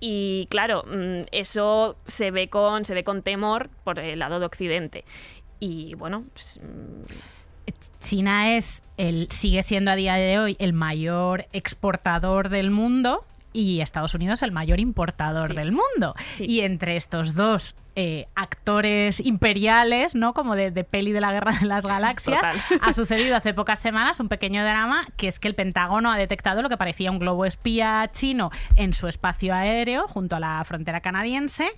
[0.00, 4.46] Y claro, mm, eso se ve con, se ve con temor por el lado de
[4.46, 5.04] Occidente.
[5.60, 11.46] Y bueno, pues, mm, China es el, sigue siendo a día de hoy el mayor
[11.52, 16.14] exportador del mundo y Estados Unidos el mayor importador del mundo.
[16.38, 20.34] Y entre estos dos eh, actores imperiales, ¿no?
[20.34, 22.44] Como de, peli de la guerra de las galaxias,
[22.80, 26.60] ha sucedido hace pocas semanas un pequeño drama que es que el Pentágono ha detectado
[26.60, 31.00] lo que parecía un globo espía chino en su espacio aéreo junto a la frontera
[31.00, 31.70] canadiense.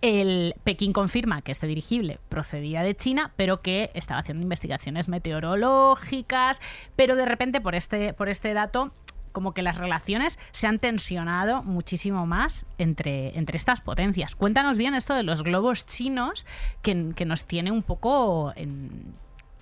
[0.00, 6.60] El Pekín confirma que este dirigible procedía de China, pero que estaba haciendo investigaciones meteorológicas,
[6.94, 8.92] pero de repente por este, por este dato
[9.34, 14.36] como que las relaciones se han tensionado muchísimo más entre, entre estas potencias.
[14.36, 16.46] Cuéntanos bien esto de los globos chinos
[16.80, 19.12] que, que nos tiene un poco en,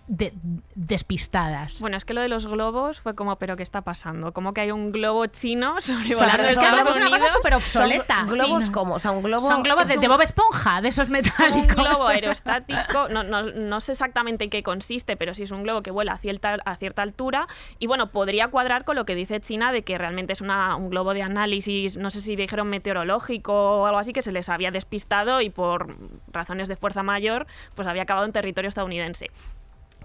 [0.09, 1.81] despistadas.
[1.81, 4.33] Bueno, es que lo de los globos fue como, ¿pero qué está pasando?
[4.33, 8.25] Como que hay un globo chino sobrevolando es que es una cosa súper obsoleta.
[8.25, 9.47] globos como, o sea, un globo...
[9.47, 11.61] Son globos de, Bob Esponja, de esos metálicos.
[11.61, 15.62] Un globo aerostático, no, no, no, sé exactamente en qué consiste, pero sí es un
[15.62, 17.47] globo que vuela a cierta, a cierta altura
[17.79, 20.91] y bueno, podría cuadrar con lo que dice China de que realmente es una, un
[20.91, 24.71] globo de análisis, no sé si dijeron meteorológico o algo así, que se les había
[24.71, 25.97] despistado y por
[26.33, 29.31] razones de fuerza mayor, pues había acabado en territorio estadounidense.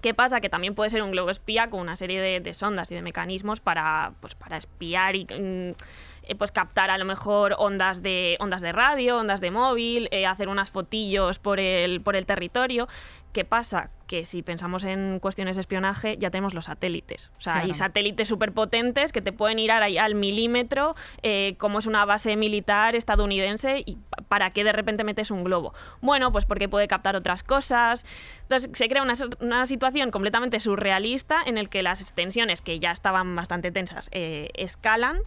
[0.00, 0.40] ¿Qué pasa?
[0.40, 3.60] Que también puede ser un globo espía con una serie de, sondas y de mecanismos
[3.60, 5.72] para, pues, para espiar y mm,
[6.28, 10.26] eh, pues captar a lo mejor ondas de ondas de radio, ondas de móvil, eh,
[10.26, 12.86] hacer unas fotillos por el, por el territorio.
[13.32, 13.90] ¿Qué pasa?
[14.06, 17.30] Que si pensamos en cuestiones de espionaje, ya tenemos los satélites.
[17.38, 17.74] O sea, hay Claro.
[17.78, 22.96] satélites superpotentes que te pueden ir ahí al milímetro, eh, como es una base militar
[22.96, 25.74] estadounidense, y pa- ¿para qué de repente metes un globo?
[26.00, 28.06] Bueno, pues porque puede captar otras cosas.
[28.42, 32.92] Entonces se crea una, una situación completamente surrealista en el que las tensiones, que ya
[32.92, 35.18] estaban bastante tensas, eh, escalan.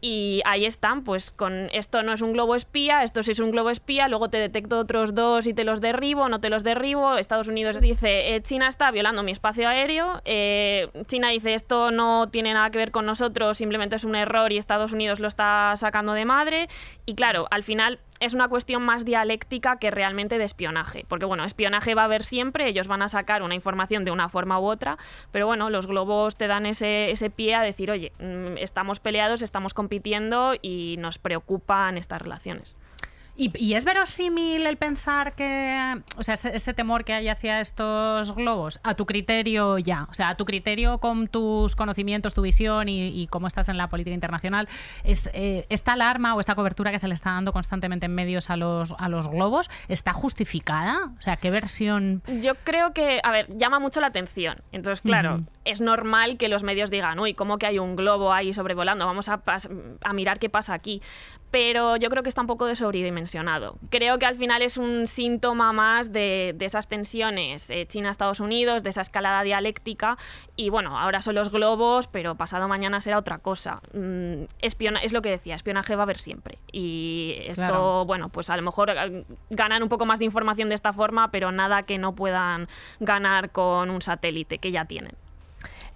[0.00, 3.50] Y ahí están, pues con esto no es un globo espía, esto sí es un
[3.50, 7.16] globo espía, luego te detecto otros dos y te los derribo, no te los derribo.
[7.16, 12.28] Estados Unidos dice, eh, China está violando mi espacio aéreo, eh, China dice, esto no
[12.28, 15.74] tiene nada que ver con nosotros, simplemente es un error y Estados Unidos lo está
[15.76, 16.68] sacando de madre.
[17.06, 21.04] Y claro, al final es una cuestión más dialéctica que realmente de espionaje.
[21.08, 24.28] Porque bueno, espionaje va a haber siempre, ellos van a sacar una información de una
[24.28, 24.98] forma u otra,
[25.32, 29.42] pero bueno, los globos te dan ese, ese pie a decir, oye, mm, estamos peleados,
[29.42, 32.76] estamos compitiendo y nos preocupan estas relaciones.
[33.36, 37.60] ¿Y, y es verosímil el pensar que, o sea, ese, ese temor que hay hacia
[37.60, 42.42] estos globos, a tu criterio ya, o sea, a tu criterio con tus conocimientos, tu
[42.42, 44.68] visión y, y cómo estás en la política internacional,
[45.04, 48.48] es eh, esta alarma o esta cobertura que se le está dando constantemente en medios
[48.48, 51.12] a los, a los globos, ¿está justificada?
[51.18, 52.22] O sea, ¿qué versión?
[52.40, 54.62] Yo creo que, a ver, llama mucho la atención.
[54.72, 58.54] Entonces, claro, es normal que los medios digan, uy, ¿cómo que hay un globo ahí
[58.54, 59.04] sobrevolando?
[59.04, 59.42] Vamos a,
[60.02, 61.02] a mirar qué pasa aquí.
[61.50, 63.78] Pero yo creo que está un poco de sobredimensionado.
[63.88, 68.82] Creo que al final es un síntoma más de, de esas tensiones eh, China-Estados Unidos,
[68.82, 70.18] de esa escalada dialéctica.
[70.56, 73.80] Y bueno, ahora son los globos, pero pasado mañana será otra cosa.
[73.94, 76.58] Mm, espiona- es lo que decía, espionaje va a haber siempre.
[76.72, 78.04] Y esto, Claro.
[78.04, 81.30] bueno, pues a lo mejor eh, ganan un poco más de información de esta forma,
[81.30, 82.68] pero nada que no puedan
[83.00, 85.12] ganar con un satélite que ya tienen.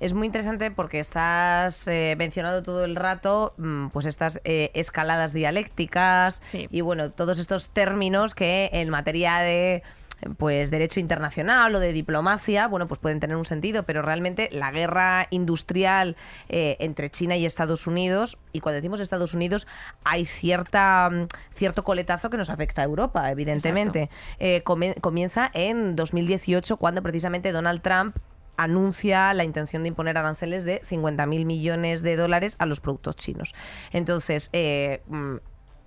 [0.01, 5.33] Es muy interesante porque estás eh, mencionando todo el rato mm, pues estas eh, escaladas
[5.33, 6.67] dialécticas Sí.
[6.71, 9.83] y bueno, todos estos términos que en materia de
[10.37, 14.71] pues derecho internacional o de diplomacia, bueno, pues pueden tener un sentido, pero realmente la
[14.71, 16.17] guerra industrial
[16.49, 19.67] eh, entre China y Estados Unidos, y cuando decimos Estados Unidos,
[20.05, 24.11] hay cierta mm, cierto coletazo que nos afecta a Europa, evidentemente.
[24.39, 28.17] Eh, comienza en 2018, cuando precisamente Donald Trump
[28.63, 33.55] anuncia la intención de imponer aranceles de 50.000 millones de dólares a los productos chinos.
[33.93, 35.37] Entonces, eh, mm,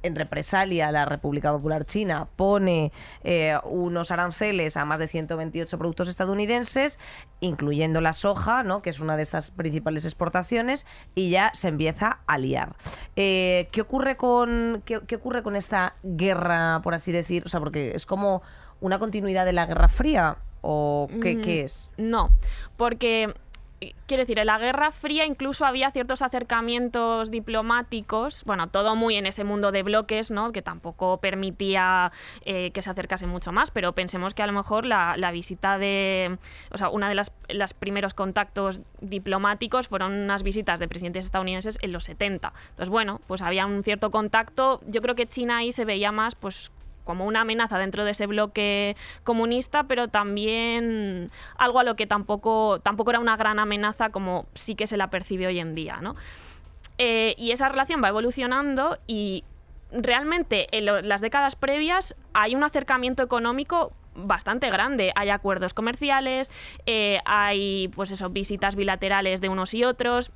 [0.03, 2.91] en represalia, la República Popular China pone
[3.23, 6.99] eh, unos aranceles a más de 128 productos estadounidenses,
[7.39, 8.81] incluyendo la soja, ¿no?
[8.81, 12.75] que es una de estas principales exportaciones, y ya se empieza a liar.
[13.15, 17.43] Eh, ¿qué, ocurre con, qué, qué ocurre con esta guerra, por así decir?
[17.45, 18.41] O sea, porque es como
[18.81, 21.89] una continuidad de la Guerra Fría, ¿o qué, Mm, qué es?
[21.97, 22.29] No,
[22.77, 23.33] porque
[23.83, 29.15] eh, quiero decir, en la Guerra Fría incluso había ciertos acercamientos diplomáticos, bueno, todo muy
[29.15, 30.53] en ese mundo de bloques, ¿no?
[30.53, 32.13] Que tampoco permitía
[32.45, 35.77] eh, que se acercase mucho más, pero pensemos que a lo mejor la, la visita
[35.77, 36.38] de,
[36.71, 41.77] o sea, una de las, las primeros contactos diplomáticos fueron unas visitas de presidentes estadounidenses
[41.81, 42.53] en los 70.
[42.69, 44.79] Entonces, bueno, pues había un cierto contacto.
[44.88, 46.71] Yo creo que China ahí se veía más, pues
[47.03, 52.79] como una amenaza dentro de ese bloque comunista, pero también algo a lo que tampoco,
[52.81, 56.15] tampoco era una gran amenaza como sí que se la percibe hoy en día, ¿no?
[56.97, 59.43] Eh, y esa relación va evolucionando y
[59.91, 65.11] realmente en las décadas previas hay un acercamiento económico bastante grande.
[65.15, 66.51] Hay acuerdos comerciales,
[66.85, 70.31] eh, hay pues eso, visitas bilaterales de unos y otros.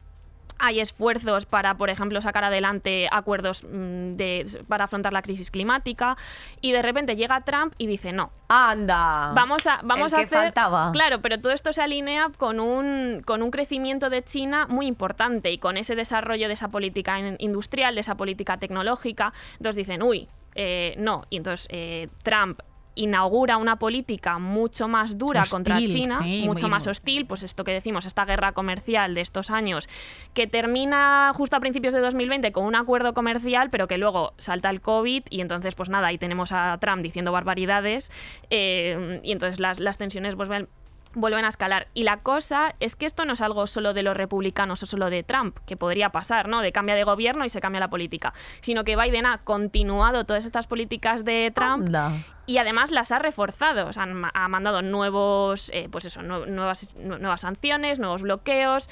[0.59, 6.17] Hay esfuerzos para, por ejemplo, sacar adelante acuerdos mm, de, para afrontar la crisis climática
[6.61, 9.31] y de repente llega Trump y dice no, ¡Anda!
[9.33, 10.39] Vamos a, vamos El a que hacer.
[10.39, 10.91] faltaba.
[10.93, 15.51] Claro, pero todo esto se alinea con un, con un crecimiento de China muy importante
[15.51, 19.33] y con ese desarrollo de esa política in- industrial, de esa política tecnológica.
[19.53, 21.23] Entonces dicen, uy, eh, no.
[21.29, 22.61] Y entonces eh, Trump
[22.97, 27.71] inaugura una política mucho más dura contra China, sí, mucho más hostil, pues esto que
[27.71, 29.87] decimos, esta guerra comercial de estos años,
[30.33, 34.69] que termina justo a principios de 2020 con un acuerdo comercial, pero que luego salta
[34.69, 38.11] el COVID y entonces, pues nada, ahí tenemos a Trump diciendo barbaridades
[38.49, 40.67] eh, y entonces las, las tensiones vuelven
[41.13, 41.87] vuelven a escalar.
[41.93, 45.09] Y la cosa es que esto no es algo solo de los republicanos o solo
[45.09, 46.61] de Trump, que podría pasar, ¿no?
[46.61, 50.45] De cambia de gobierno y se cambia la política, sino que Biden ha continuado todas
[50.45, 52.23] estas políticas de Trump Anda.
[52.45, 53.87] y además las ha reforzado.
[53.87, 58.89] O sea, ha mandado nuevos, eh, pues eso, nue- nuevas, nu- nuevas sanciones, nuevos bloqueos.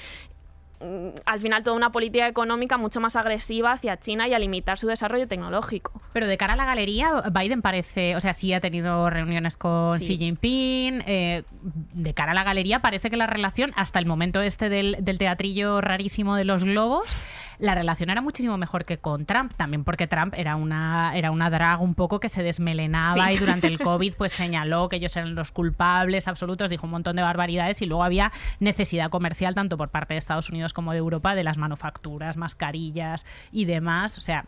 [0.80, 4.78] Mm, al final toda una política económica mucho más agresiva hacia China y a limitar
[4.78, 6.00] su desarrollo tecnológico.
[6.12, 9.98] Pero de cara a la galería, Biden parece, o sea, sí ha tenido reuniones con
[9.98, 10.06] Sí.
[10.06, 11.02] Xi Jinping.
[11.06, 11.42] eh,
[11.92, 15.18] de cara a la galería, parece que la relación, hasta el momento este del, del
[15.18, 17.16] teatrillo rarísimo de los globos,
[17.58, 19.52] la relación era muchísimo mejor que con Trump.
[19.56, 23.34] También porque Trump era una, era una drag un poco que se desmelenaba Sí.
[23.34, 27.16] y durante el COVID pues señaló que ellos eran los culpables absolutos, dijo un montón
[27.16, 30.98] de barbaridades y luego había necesidad comercial tanto por parte de Estados Unidos como de
[30.98, 34.18] Europa de las manufacturas, mascarillas y demás.
[34.18, 34.46] O sea,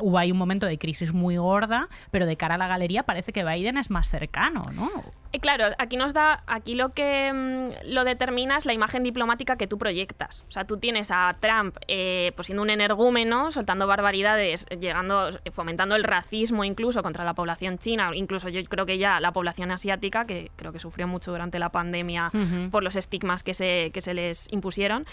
[0.00, 3.32] hubo ahí un momento de crisis muy gorda, pero de cara a la galería parece
[3.32, 4.90] que Biden es más cercano, ¿no?
[5.32, 9.56] Eh, Claro, aquí nos da, aquí lo que mm, lo determina es la imagen diplomática
[9.56, 10.44] que tú proyectas.
[10.48, 15.96] O sea, tú tienes a Trump eh, pues siendo un energúmeno, soltando barbaridades, llegando, fomentando
[15.96, 20.24] el racismo incluso contra la población china, incluso yo creo que ya la población asiática,
[20.24, 22.30] que creo que sufrió mucho durante la pandemia
[22.70, 25.06] por los estigmas que se, que se les impusieron.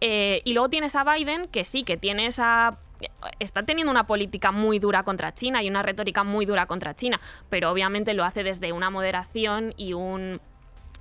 [0.00, 2.78] Eh, y luego tienes a Biden, que sí, que tiene esa
[3.38, 7.20] está teniendo una política muy dura contra China y una retórica muy dura contra China,
[7.48, 10.40] pero obviamente lo hace desde una moderación y un,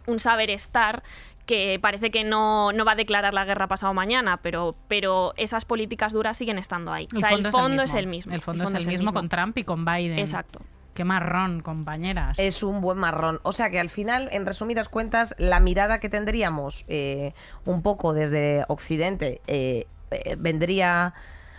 [0.07, 1.03] un saber estar
[1.45, 5.65] que parece que no, no va a declarar la guerra pasado mañana, pero, pero esas
[5.65, 7.07] políticas duras siguen estando ahí.
[7.13, 8.33] o sea, el fondo, es el mismo.
[8.33, 10.19] El fondo es el mismo con Trump y con Biden.
[10.19, 10.61] Exacto.
[10.99, 12.37] Qué marrón, compañeras.
[12.39, 13.39] Es un buen marrón.
[13.43, 17.33] O sea que al final, en resumidas cuentas, la mirada que tendríamos eh,
[17.63, 21.13] un poco desde Occidente eh, eh, vendría,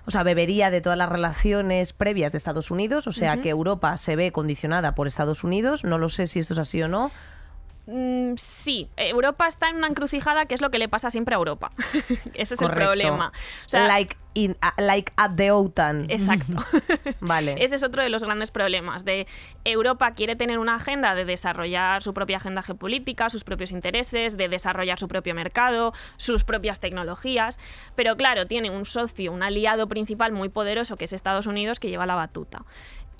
[0.05, 3.97] o sea, bebería de todas las relaciones previas de Estados Unidos, o sea que Europa
[3.97, 5.85] se ve condicionada por Estados Unidos.
[5.85, 7.11] No lo sé si esto es así o no.
[7.93, 11.39] Mm, sí, Europa está en una encrucijada que es lo que le pasa siempre a
[11.39, 11.73] Europa.
[12.35, 12.81] Ese es Correcto.
[12.81, 13.33] el problema.
[13.67, 16.07] O sea, like, in- a- like at the OTAN.
[16.09, 16.53] Exacto.
[17.21, 17.57] Vale.
[17.59, 19.05] Ese es otro de los grandes problemas.
[19.05, 19.27] De
[19.65, 24.49] Europa quiere tener una agenda de desarrollar su propia agenda geopolítica, sus propios intereses, de
[24.49, 27.59] desarrollar su propio mercado, sus propias tecnologías.
[27.97, 31.89] Pero claro, tiene un socio, un aliado principal muy poderoso que es Estados Unidos que
[31.89, 32.63] lleva la batuta.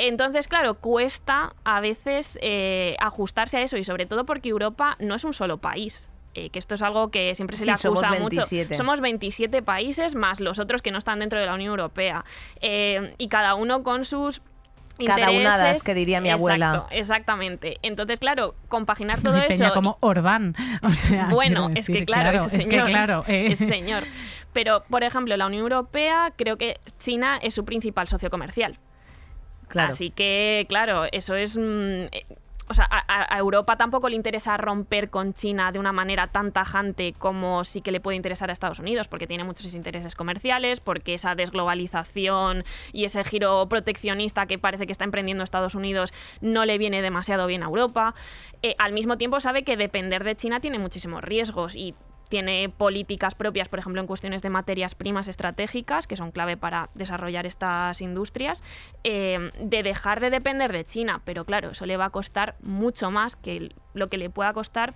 [0.07, 5.15] Entonces, claro, cuesta a veces eh, ajustarse a eso y sobre todo porque Europa no
[5.15, 6.09] es un solo país.
[6.35, 8.65] eh, que esto es algo que siempre se Sí, le somos acusa 27.
[8.69, 8.77] mucho.
[8.77, 12.25] Somos 27 países más los otros que no están dentro de la Unión Europea.
[12.61, 14.41] Eh, y cada uno con sus
[15.05, 16.87] Cada unadas, que diría mi Exacto, abuela.
[16.93, 17.79] Exactamente.
[17.83, 19.75] Entonces, claro, compaginar todo Mi peña eso.
[19.75, 20.55] como Orbán.
[20.83, 23.25] O sea, Bueno, es que claro, ese es que claro.
[23.27, 23.49] eh.
[23.53, 24.05] ese señor.
[24.53, 28.79] Pero, por ejemplo, la Unión Europea, creo que China es su principal socio comercial.
[29.77, 31.57] Así que, claro, eso es...
[31.57, 31.61] mm,
[32.13, 32.25] eh,
[32.69, 37.15] o sea, a Europa tampoco le interesa romper con China de una manera tan tajante
[37.19, 41.15] como sí que le puede interesar a Estados Unidos, porque tiene muchos intereses comerciales, porque
[41.15, 42.63] esa desglobalización
[42.93, 47.49] y ese giro proteccionista que parece que está emprendiendo Estados Unidos no le viene demasiado
[47.49, 48.15] bien a Europa.
[48.63, 51.97] Eh, al mismo tiempo sabe que depender de China tiene muchísimos riesgos y
[52.31, 56.89] tiene políticas propias, por ejemplo, en cuestiones de materias primas estratégicas, que son clave para
[56.95, 58.63] desarrollar estas industrias,
[59.05, 61.21] eh, de dejar de depender de China.
[61.27, 64.95] Pero claro, eso le va a costar mucho más que lo que le pueda costar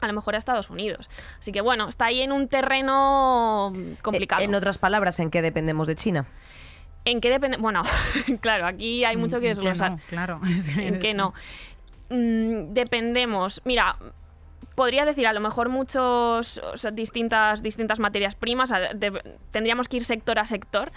[0.00, 1.08] a lo mejor a Estados Unidos.
[1.38, 3.72] Así que bueno, está ahí en un terreno
[4.02, 4.42] complicado.
[4.42, 6.26] Eh, En otras palabras, ¿en qué dependemos de China?
[7.04, 7.56] ¿En qué depende?
[7.58, 7.82] Bueno,
[8.40, 9.92] claro, aquí hay mucho que ¿En qué desglosar.
[9.92, 10.00] no?
[10.08, 10.40] Claro.
[10.76, 11.32] ¿En qué no?
[12.10, 13.60] Mm, dependemos.
[13.64, 13.96] Mira,
[14.74, 18.70] podría decir a lo mejor muchos, o sea, distintas, distintas materias primas.
[18.70, 20.92] de- tendríamos que ir sector a sector.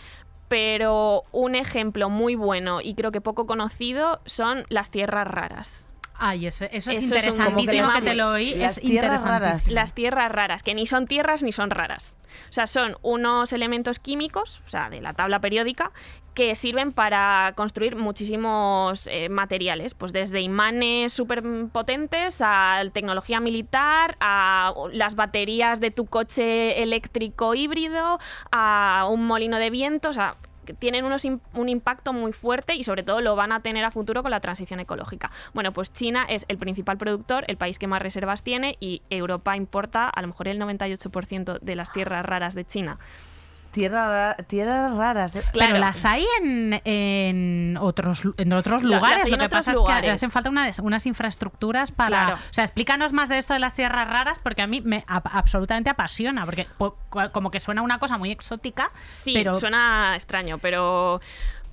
[0.47, 5.89] Pero un ejemplo muy bueno y creo que poco conocido son las tierras raras.
[6.17, 8.53] Ay, eso, eso es Eso es interesantísimo como que te lo oí.
[8.55, 9.71] las es tierras raras.
[9.71, 12.15] Las tierras raras, que ni son tierras ni son raras.
[12.49, 15.91] O sea, son unos elementos químicos, o sea, de la tabla periódica,
[16.35, 24.17] que sirven para construir muchísimos eh, materiales, pues desde imanes súper potentes a tecnología militar,
[24.19, 28.19] a las baterías de tu coche eléctrico híbrido,
[28.51, 30.35] a un molino de viento, o sea,
[30.73, 34.21] tienen unos un impacto muy fuerte y sobre todo lo van a tener a futuro
[34.21, 35.31] con la transición ecológica.
[35.53, 39.55] Bueno, pues China es el principal productor, el país que más reservas tiene y Europa
[39.55, 42.97] importa a lo mejor el 98% de las tierras raras de China.
[43.75, 44.07] Tierra
[44.37, 45.35] ra- tierras raras.
[45.35, 45.43] ¿eh?
[45.51, 45.73] Claro.
[45.73, 49.29] Pero las hay en, en otros en otros lugares.
[49.29, 52.07] Lo que pasa es que hacen falta unas, unas infraestructuras para.
[52.25, 52.35] Claro.
[52.35, 55.89] O sea, explícanos más de esto de las tierras raras, porque a mí me absolutamente
[55.89, 60.57] apasiona, porque po- co- como que suena una cosa muy exótica, Sí, pero suena extraño,
[60.59, 61.19] pero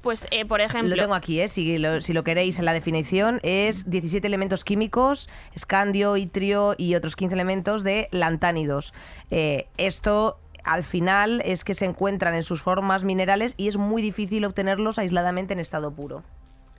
[0.01, 0.97] pues eh, por ejemplo...
[0.97, 1.47] Lo tengo aquí, ¿eh?
[1.47, 6.97] si, lo, si lo queréis en la definición, es 17 elementos químicos, escandio, itrio y
[6.97, 8.93] otros 15 elementos de lantánidos.
[9.31, 14.03] Eh, esto al final es que se encuentran en sus formas minerales y es muy
[14.03, 16.23] difícil obtenerlos aisladamente en estado puro.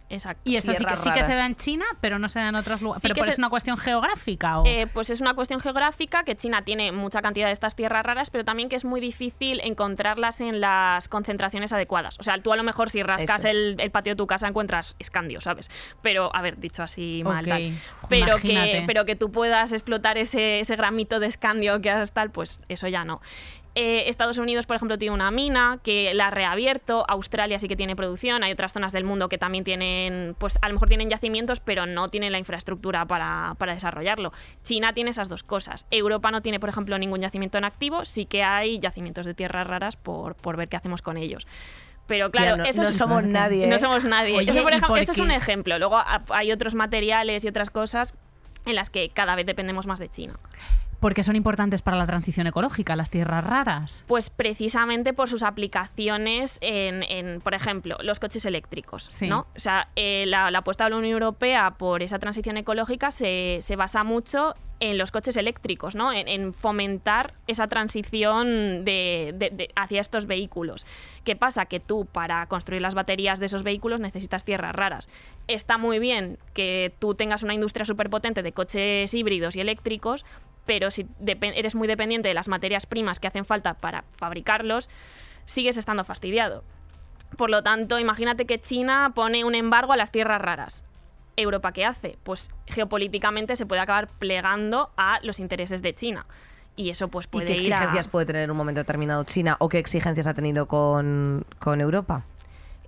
[0.10, 0.42] Exacto.
[0.44, 2.56] Y esto sí que, sí que se da en China, pero no se da en
[2.56, 3.02] otros lugares.
[3.02, 4.60] Sí ¿Pero que por se- es una cuestión geográfica?
[4.60, 4.66] O...
[4.68, 8.30] Eh, pues es una cuestión geográfica que China tiene mucha cantidad de estas tierras raras,
[8.30, 12.20] pero también que es muy difícil encontrarlas en las concentraciones adecuadas.
[12.20, 13.52] O sea, tú a lo mejor si rascas es.
[13.52, 15.72] el, el patio de tu casa encuentras escandio, ¿sabes?
[16.04, 17.74] Pero, a ver, dicho así mal, Ok, tal.
[18.08, 22.30] Pero que, pero que tú puedas explotar ese, ese gramito de escandio que has tal,
[22.30, 23.20] pues eso ya no.
[23.76, 27.06] Eh, Estados Unidos, por ejemplo, tiene una mina que la ha reabierto.
[27.08, 28.44] Australia sí que tiene producción.
[28.44, 31.88] Hay otras zonas del mundo que también tienen, pues a lo mejor tienen yacimientos, pero
[31.88, 34.32] no tienen la infraestructura para, para desarrollarlo.
[34.64, 35.88] China tiene esas dos cosas.
[35.90, 38.06] Europa no tiene, por ejemplo, ningún yacimiento en activo.
[38.06, 41.48] Sí que hay yacimientos de tierras raras por, por ver qué hacemos con ellos.
[42.06, 43.66] Pero claro, Tía, no, eso no es- somos nadie.
[43.66, 43.80] no ¿eh?
[43.80, 44.38] somos nadie.
[44.38, 45.80] Oye, Eso, por ¿y ejemplo, por eso es un ejemplo.
[45.80, 46.00] Luego
[46.30, 48.14] hay otros materiales y otras cosas
[48.66, 50.36] en las que cada vez dependemos más de China.
[51.00, 54.06] Porque son importantes para la transición ecológica, las tierras raras.
[54.08, 59.08] Pues precisamente por sus aplicaciones en, en, por ejemplo, los coches eléctricos.
[59.10, 59.28] Sí.
[59.28, 59.48] ¿no?
[59.54, 63.60] O sea, eh, la, la apuesta de la Unión Europea por esa transición ecológica se,
[63.62, 64.56] se basa mucho
[64.90, 66.12] en los coches eléctricos, ¿no?
[66.12, 70.86] En, en fomentar esa transición de, hacia estos vehículos.
[71.24, 71.68] ¿Qué pasa?
[71.68, 75.08] Que tú para construir las baterías de esos vehículos necesitas tierras raras.
[75.48, 80.26] Está muy bien que tú tengas una industria superpotente de coches híbridos y eléctricos,
[80.66, 84.90] pero si eres muy dependiente de las materias primas que hacen falta para fabricarlos,
[85.46, 86.66] sigues estando fastidiado.
[87.38, 90.84] Por lo tanto, imagínate que China pone un embargo a las tierras raras.
[91.36, 92.18] ¿Europa qué hace?
[92.24, 96.26] Pues geopolíticamente se puede acabar plegando a los intereses de China.
[96.76, 99.24] Y eso pues ¿Y puede qué ir a- exigencias puede tener en un momento determinado
[99.24, 102.24] China o qué exigencias ha tenido con, con Europa?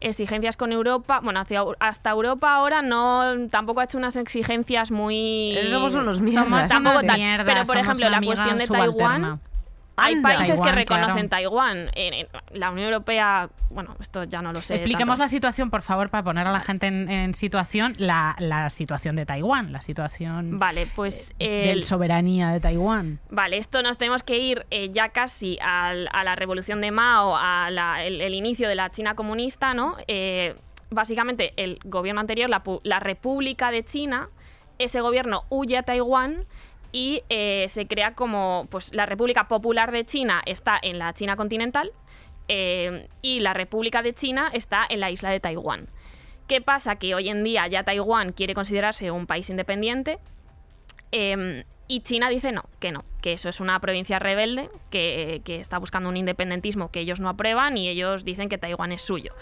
[0.01, 1.19] exigencias con Europa.
[1.23, 5.57] Bueno, hacia, hasta Europa ahora no tampoco ha hecho unas exigencias muy.
[5.71, 6.69] Somos unos Somos mierdas.
[6.69, 7.17] Tampoco tal.
[7.17, 8.67] mierdas, Pero, por somos ejemplo, la cuestión de.
[8.67, 9.39] Taiwán,
[9.97, 10.29] Hay Anda.
[10.29, 11.29] países Taiwán, que reconocen claro.
[11.29, 11.77] Taiwán.
[11.95, 14.73] En- en la Unión Europea, bueno, esto ya no lo sé.
[14.75, 15.21] Expliquemos tanto.
[15.23, 19.15] la situación, por favor, para poner a la gente en, en situación, la, la situación
[19.15, 21.33] de Taiwán, la situación Vale, pues.
[21.39, 23.19] de el- soberanía de Taiwán.
[23.29, 27.35] Vale, esto nos tenemos que ir eh, ya casi al- a la revolución de Mao,
[27.37, 29.95] a la- el, inicio de la China comunista, ¿no?
[30.07, 30.55] Eh,
[30.89, 34.29] básicamente, el gobierno anterior, la, la República de China,
[34.77, 36.45] ese gobierno huye a Taiwán
[36.95, 41.35] y eh, se crea como, pues, la República Popular de China está en la China
[41.35, 41.91] continental
[42.47, 45.89] eh, y la República de China está en la isla de Taiwán.
[46.47, 46.95] ¿Qué pasa?
[46.95, 50.19] Que hoy en día ya Taiwán quiere considerarse un país independiente,
[51.11, 55.59] eh, y China dice no, que no, que eso es una provincia rebelde que, que
[55.59, 59.33] está buscando un independentismo que ellos no aprueban y ellos dicen que Taiwán es suyo.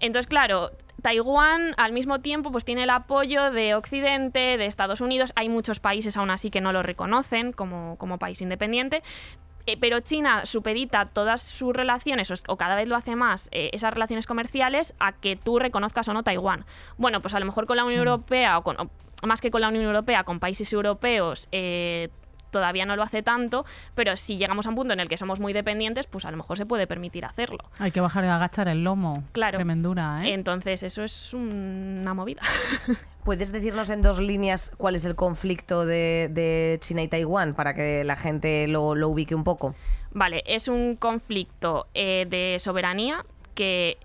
[0.00, 0.72] Entonces, claro,
[1.02, 5.32] Taiwán al mismo tiempo pues tiene el apoyo de Occidente, de Estados Unidos.
[5.36, 9.02] Hay muchos países aún así que no lo reconocen como, como país independiente.
[9.66, 13.70] Eh, pero China supedita todas sus relaciones, o, o cada vez lo hace más, eh,
[13.72, 16.64] esas relaciones comerciales, a que tú reconozcas o no Taiwán.
[16.98, 19.60] Bueno, pues a lo mejor con la Unión Europea, o con, o más que con
[19.60, 22.10] la Unión Europea, con países europeos, eh,
[22.50, 25.40] todavía no lo hace tanto, pero si llegamos a un punto en el que somos
[25.40, 27.58] muy dependientes, pues a lo mejor se puede permitir hacerlo.
[27.78, 29.24] Hay que bajar y agachar el lomo.
[29.32, 29.58] Claro.
[29.58, 30.34] Tremendura, ¿eh?
[30.34, 32.42] Entonces, eso es un- una movida.
[33.24, 37.74] ¿Puedes decirnos en dos líneas cuál es el conflicto de, de China y Taiwán para
[37.74, 39.74] que la gente lo, lo ubique un poco?
[40.12, 43.24] Vale, es un conflicto eh, de soberanía
[43.54, 43.98] que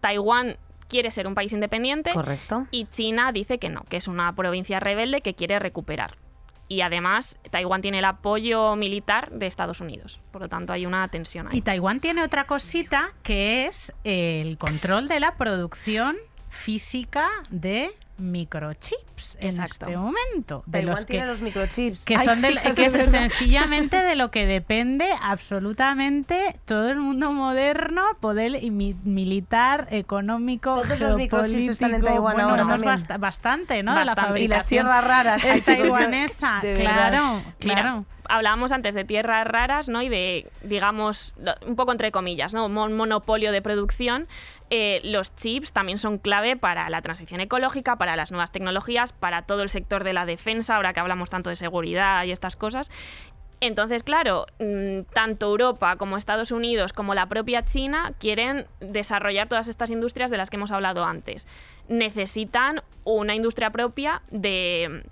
[0.00, 0.56] Taiwán
[0.88, 2.66] quiere ser un país independiente Correcto.
[2.70, 6.16] y China dice que no, que es una provincia rebelde que quiere recuperar.
[6.70, 10.20] Y además, Taiwán tiene el apoyo militar de Estados Unidos.
[10.30, 11.58] Por lo tanto, hay una tensión ahí.
[11.58, 16.16] Y Taiwán tiene otra cosita que es el control de la producción
[16.48, 17.90] física de
[18.20, 19.86] microchips en Exacto.
[19.86, 20.62] este momento.
[20.66, 22.04] De Taiwán los que, tiene los microchips.
[22.04, 23.10] que Ay, son del- chicas, que de es verdad.
[23.28, 25.06] sencillamente de lo que depende
[25.64, 32.02] absolutamente todo el mundo moderno, poder y mi- militar, económico, Todos los microchips están en.
[32.02, 32.92] Taiwán Bueno, ahora también.
[32.94, 33.98] bast- bastante, ¿no?
[33.98, 34.40] De la Bastante.
[34.40, 35.44] Y las tierras raras.
[35.44, 37.08] Es taiwanesa, de verdad.
[37.10, 38.04] claro, Mira, claro.
[38.28, 40.02] hablábamos antes de tierras raras, ¿no?
[40.02, 41.34] Y de, digamos,
[41.66, 42.68] un poco entre comillas, ¿no?
[42.68, 44.26] Mon- monopolio de producción.
[44.70, 49.42] Eh, los chips también son clave para la transición ecológica, para las nuevas tecnologías, para
[49.42, 52.90] todo el sector de la defensa, ahora que hablamos tanto de seguridad y estas cosas.
[53.60, 59.68] Entonces, claro, mm, tanto Europa como Estados Unidos como la propia China quieren desarrollar todas
[59.68, 61.46] estas industrias de las que hemos hablado antes.
[61.88, 65.02] Necesitan una industria propia de,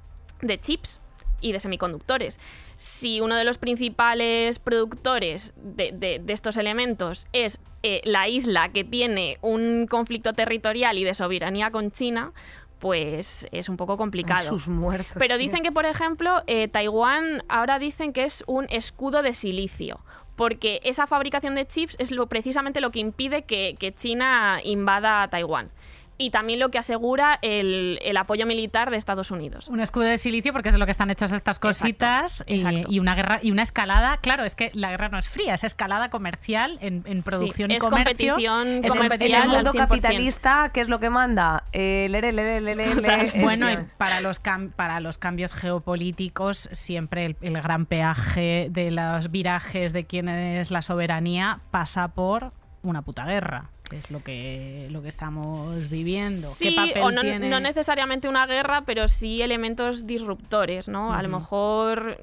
[0.40, 1.00] de chips
[1.40, 2.38] y de semiconductores.
[2.78, 8.70] Si uno de los principales productores de, de- de estos elementos es eh, la isla
[8.70, 12.32] que tiene un conflicto territorial y de soberanía con China,
[12.78, 14.48] pues es un poco complicado.
[14.48, 15.16] sus muertos.
[15.18, 15.46] Pero tío.
[15.48, 20.00] dicen que, por ejemplo, eh, Taiwán ahora dicen que es un escudo de silicio.
[20.36, 25.24] Porque esa fabricación de chips es lo, precisamente lo que impide que, que China invada
[25.24, 25.70] a Taiwán.
[26.18, 29.68] Y también lo que asegura el, el apoyo militar de Estados Unidos.
[29.68, 32.88] Un escudo de silicio porque es de lo que están hechas estas cositas y- exacto.
[32.90, 34.16] Y, una guerra y una escalada.
[34.18, 37.74] Claro, es que la guerra no es fría, es escalada comercial en, en producción Sí,
[37.74, 38.34] y es comercio.
[38.34, 39.76] competición Es En el mundo 100%.
[39.76, 41.64] capitalista, ¿qué es lo que manda?
[41.72, 47.26] Eh, lere, lere, lere, lere, Bueno, y para los, cam- para los cambios geopolíticos, siempre
[47.26, 52.52] el, el gran peaje de los virajes de quién es la soberanía pasa por
[52.82, 56.48] una puta guerra, que es lo que, lo que estamos viviendo.
[56.58, 57.48] ¿Qué Sí, papel o no, tiene?
[57.48, 61.12] no necesariamente una guerra, pero sí elementos disruptores, ¿no?
[61.12, 62.20] A lo mejor...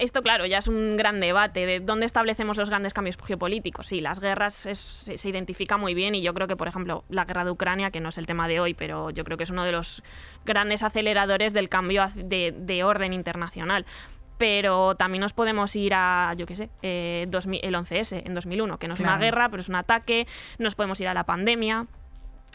[0.00, 3.86] Esto, claro, ya es un gran debate de dónde establecemos los grandes cambios geopolíticos.
[3.86, 7.04] Sí, las guerras es- se, se identifica muy bien y yo creo que, por ejemplo,
[7.10, 9.44] la guerra de Ucrania, que no es el tema de hoy, pero yo creo que
[9.44, 10.02] es uno de los
[10.44, 13.86] grandes aceleradores del cambio de, de orden internacional.
[14.38, 18.78] Pero también nos podemos ir a, yo qué sé, eh, 2000 el 11S en 2001,
[18.78, 20.26] que no es una guerra, pero es un ataque.
[20.58, 21.86] Nos podemos ir a la pandemia.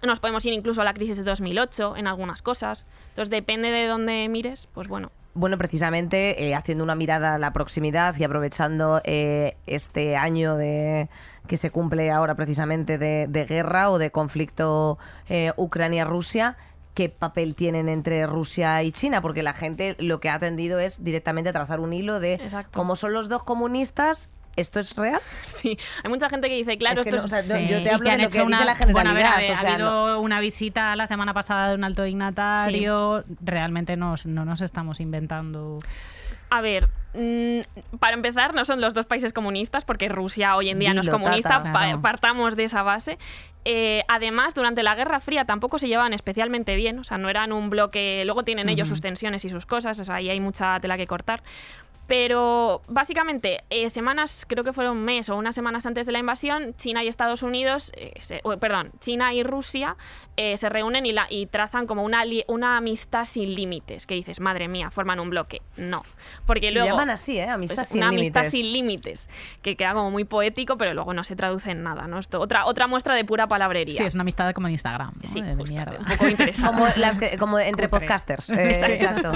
[0.06, 2.86] Nos podemos ir incluso a la crisis de 2008 en algunas cosas.
[3.10, 5.12] Entonces, depende de dónde mires, pues bueno.
[5.36, 11.10] Bueno, precisamente eh, haciendo una mirada a la proximidad y aprovechando eh, este año de
[11.48, 16.56] que se cumple ahora precisamente de, de guerra o de conflicto eh, Ucrania-Rusia,
[16.94, 19.22] ¿qué papel tienen entre Rusia y China?
[19.22, 22.78] Porque la gente lo que ha tendido es directamente trazar un hilo de Exacto.
[22.78, 25.22] como son los dos comunistas, ¿esto es real?
[25.42, 27.44] Sí, hay mucha gente que dice, claro, Es que esto no, es...
[27.44, 29.34] o sea, yo te hablo de lo que hecho dice la Bueno, a ver, generalidad,
[29.34, 33.24] a ver, o sea, ha habido una visita la semana pasada de un alto dignatario.
[33.42, 35.80] Realmente nos, no nos estamos inventando.
[36.58, 40.80] A ver, mm, para empezar, no son los dos países comunistas, porque Rusia hoy en
[40.80, 41.74] día no es comunista, Tata.
[41.74, 43.18] pa- partamos de esa base.
[43.66, 47.54] Eh, además, durante la Guerra Fría tampoco se llevaban especialmente bien, o sea, no eran
[47.54, 50.80] un bloque, luego tienen ellos sus tensiones y sus cosas, o sea, ahí hay mucha
[50.82, 51.42] tela que cortar.
[52.08, 56.20] Pero básicamente, eh, semanas, creo que fueron un mes o unas semanas antes de la
[56.20, 59.96] invasión, China y Estados Unidos, eh, se- o, perdón, China y Rusia
[60.36, 64.06] eh, se reúnen y, la, y trazan como una, li- una amistad sin límites.
[64.08, 65.62] Que dices, madre mía, forman un bloque.
[65.78, 66.04] No.
[66.48, 66.88] Porque Se luego.
[66.90, 67.48] llaman así, ¿eh?
[67.48, 68.52] Amistad es sin una amistad límites.
[68.52, 69.30] sin límites,
[69.62, 72.18] que queda como muy poético, pero luego no se traduce en nada, ¿no?
[72.20, 73.96] Esto, otra, otra muestra de pura palabrería.
[73.98, 75.14] Sí, es una amistad como en Instagram.
[75.22, 75.28] ¿no?
[75.32, 76.00] Sí, de, de justo, mierda.
[76.00, 76.68] un poco interesante.
[76.78, 78.00] Como, las que- como entre Cutre.
[78.08, 78.50] podcasters.
[78.50, 79.32] eh, exacto.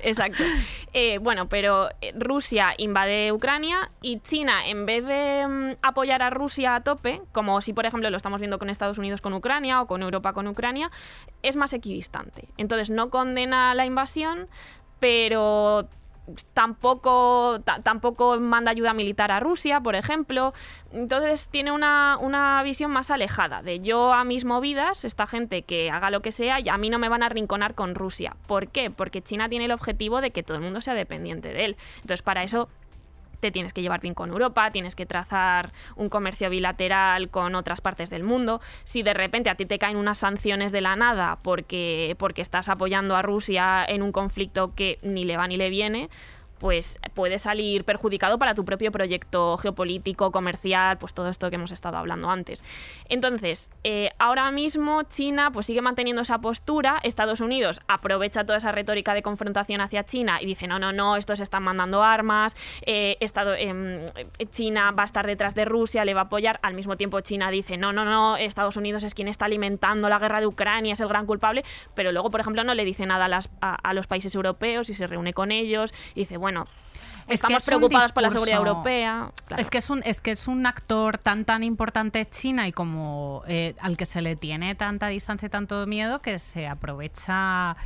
[0.00, 0.44] Exacto.
[0.92, 6.74] Eh, bueno, pero Rusia invade Ucrania y China, en vez de mm, apoyar a Rusia
[6.74, 9.86] a tope, como si por ejemplo lo estamos viendo con Estados Unidos con Ucrania o
[9.86, 10.90] con Europa con Ucrania,
[11.42, 12.48] es más equidistante.
[12.56, 14.48] Entonces no condena la invasión,
[15.00, 15.88] pero
[16.54, 20.52] tampoco, ta- tampoco manda ayuda militar a Rusia, por ejemplo.
[20.92, 25.90] Entonces tiene una, una visión más alejada de yo a mis movidas, esta gente que
[25.90, 28.36] haga lo que sea, y a mí no me van a rinconar con Rusia.
[28.46, 28.90] ¿Por qué?
[28.90, 31.76] Porque China tiene el objetivo de que todo el mundo sea dependiente de él.
[31.96, 32.68] Entonces para eso
[33.40, 37.80] te tienes que llevar bien con Europa, tienes que trazar un comercio bilateral con otras
[37.80, 38.60] partes del mundo.
[38.84, 42.68] Si de repente a ti te caen unas sanciones de la nada porque, porque estás
[42.68, 46.08] apoyando a Rusia en un conflicto que ni le va ni le viene,
[46.58, 51.70] pues puede salir perjudicado para tu propio proyecto geopolítico, comercial, pues todo esto que hemos
[51.72, 52.64] estado hablando antes.
[53.08, 58.72] Entonces, eh, ahora mismo China pues sigue manteniendo esa postura, Estados Unidos aprovecha toda esa
[58.72, 63.18] retórica de confrontación hacia China y dice, no, no, no, estos están mandando armas, eh,
[63.58, 64.00] em,
[64.50, 67.50] China va a estar detrás de Rusia, le va a apoyar, al mismo tiempo China
[67.50, 71.00] dice, no, no, no, Estados Unidos es quien está alimentando la guerra de Ucrania, es
[71.00, 73.26] el gran culpable, pero luego, por ejemplo, no le dice nada
[73.60, 76.45] a- a los países europeos y se reúne con ellos y dice, bueno,
[77.26, 79.32] Es que estamos es un preocupados por la seguridad europea.
[79.46, 79.60] Claro.
[79.60, 83.42] Es que es un es que es un actor tan tan importante China y como
[83.48, 87.76] eh, al que se le tiene tanta distancia y tanto miedo que se aprovecha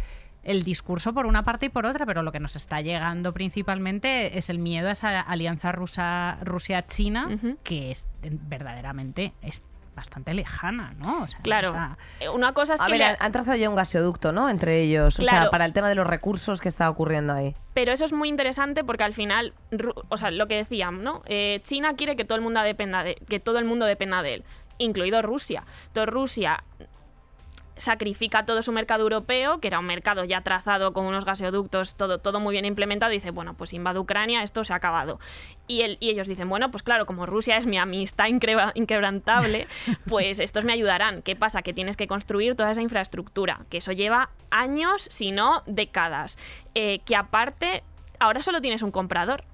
[0.43, 4.39] el discurso por una parte y por otra, pero lo que nos está llegando principalmente
[4.39, 7.59] es el miedo a esa alianza rusa Rusia-China Ujú.
[7.63, 9.63] que es verdaderamente es
[9.95, 11.23] bastante lejana, ¿no?
[11.23, 11.71] O sea, Claro.
[11.71, 12.93] o sea, Eh, Una cosa es A que...
[12.93, 14.49] ver, le- han- trazado ya un gasoducto, ¿no?
[14.49, 15.19] Entre ellos.
[15.19, 17.55] O sea, para el tema de los recursos que está ocurriendo ahí.
[17.75, 19.53] Pero eso es muy interesante porque al final,
[20.09, 21.23] o sea, lo que decían, ¿no?
[21.27, 24.35] Eh, China quiere que todo el mundo dependa de, que todo el mundo dependa de
[24.35, 24.45] él,
[24.79, 25.65] incluido Rusia.
[25.89, 26.65] Entonces Rusia
[27.81, 32.19] sacrifica todo su mercado europeo, que era un mercado ya trazado con unos gasoductos, todo,
[32.19, 35.19] todo muy bien implementado, y dice, bueno, pues invade Ucrania, esto se ha acabado.
[35.67, 38.27] Y, el- y ellos dicen, bueno, pues claro, como Rusia es mi amistad
[38.75, 39.67] inquebrantable,
[40.09, 41.23] pues estos me ayudarán.
[41.23, 41.63] ¿Qué pasa?
[41.63, 46.39] Que tienes que construir toda esa infraestructura, que eso lleva años, si no décadas.
[46.75, 47.83] Eh, que aparte,
[48.19, 49.45] ahora solo tienes un comprador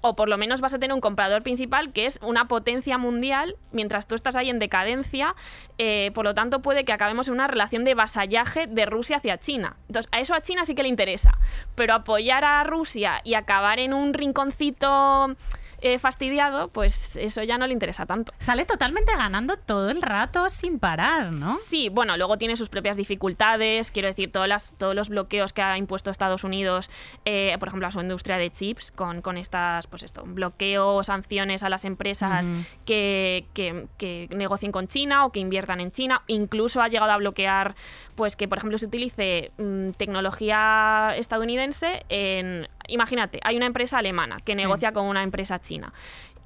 [0.00, 3.56] o por lo menos vas a tener un comprador principal que es una potencia mundial,
[3.72, 5.34] mientras tú estás ahí en decadencia,
[5.78, 9.38] eh, por lo tanto puede que acabemos en una relación de vasallaje de Rusia hacia
[9.38, 9.76] China.
[9.88, 11.38] Entonces, a eso a China sí que le interesa,
[11.74, 15.36] pero apoyar a Rusia y acabar en un rinconcito
[15.80, 18.32] eh, fastidiado, pues eso ya no le interesa tanto.
[18.38, 21.56] Sale totalmente ganando todo el rato sin parar, ¿no?
[21.56, 25.62] Sí, bueno, luego tiene sus propias dificultades, quiero decir, todas las, todos los bloqueos que
[25.62, 26.90] ha impuesto Estados Unidos,
[27.24, 31.62] eh, por ejemplo, a su industria de chips, con, con estas, pues esto, bloqueos, sanciones
[31.62, 32.50] a las empresas
[32.84, 36.22] que, que- que negocien con China o que inviertan en China.
[36.26, 37.74] Incluso ha llegado a bloquear,
[38.14, 42.68] pues que, por ejemplo, se utilice mm, tecnología estadounidense en...
[42.88, 44.62] Imagínate, hay una empresa alemana que Sí.
[44.62, 45.92] negocia con una empresa china.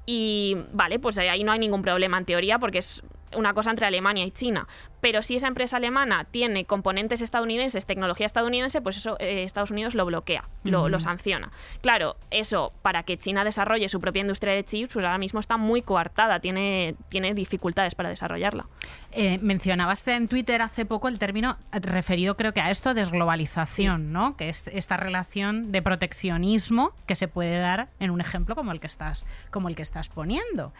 [0.05, 3.03] Y vale, pues ahí no hay ningún problema en teoría porque es
[3.35, 4.67] una cosa entre Alemania y China.
[5.01, 9.95] Pero si esa empresa alemana tiene componentes estadounidenses, tecnología estadounidense, pues eso eh, Estados Unidos
[9.95, 11.51] lo bloquea, lo, sanciona.
[11.81, 15.57] Claro, eso para que China desarrolle su propia industria de chips, pues ahora mismo está
[15.57, 18.67] muy coartada, tiene, tiene dificultades para desarrollarla.
[19.11, 24.37] Eh, mencionabas en Twitter hace poco el término referido creo que a esto desglobalización, ¿no?
[24.37, 28.79] Que es esta relación de proteccionismo que se puede dar en un ejemplo como el
[28.79, 30.73] que estás, como el que estás poniendo.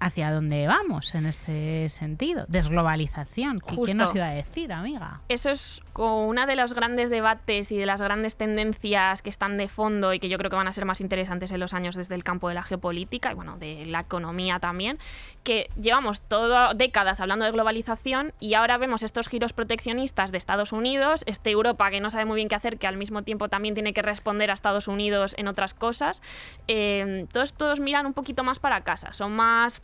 [0.00, 2.46] ¿Hacia dónde vamos en este sentido?
[2.48, 3.60] Desglobalización.
[3.60, 5.20] ¿Qué, qué nos iba a decir, amiga?
[5.28, 9.58] Eso es como una de los grandes debates y de las grandes tendencias que están
[9.58, 11.96] de fondo y que yo creo que van a ser más interesantes en los años
[11.96, 14.98] desde el campo de la geopolítica y bueno, de la economía también,
[15.44, 20.72] que llevamos todo, décadas hablando de globalización y ahora vemos estos giros proteccionistas de Estados
[20.72, 23.74] Unidos, este Europa que no sabe muy bien qué hacer, que al mismo tiempo también
[23.74, 26.22] tiene que responder a Estados Unidos en otras cosas.
[26.68, 29.82] Eh, todos, todos miran un poquito más para casa, son más,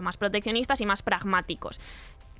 [0.00, 1.80] más proteccionistas y más pragmáticos.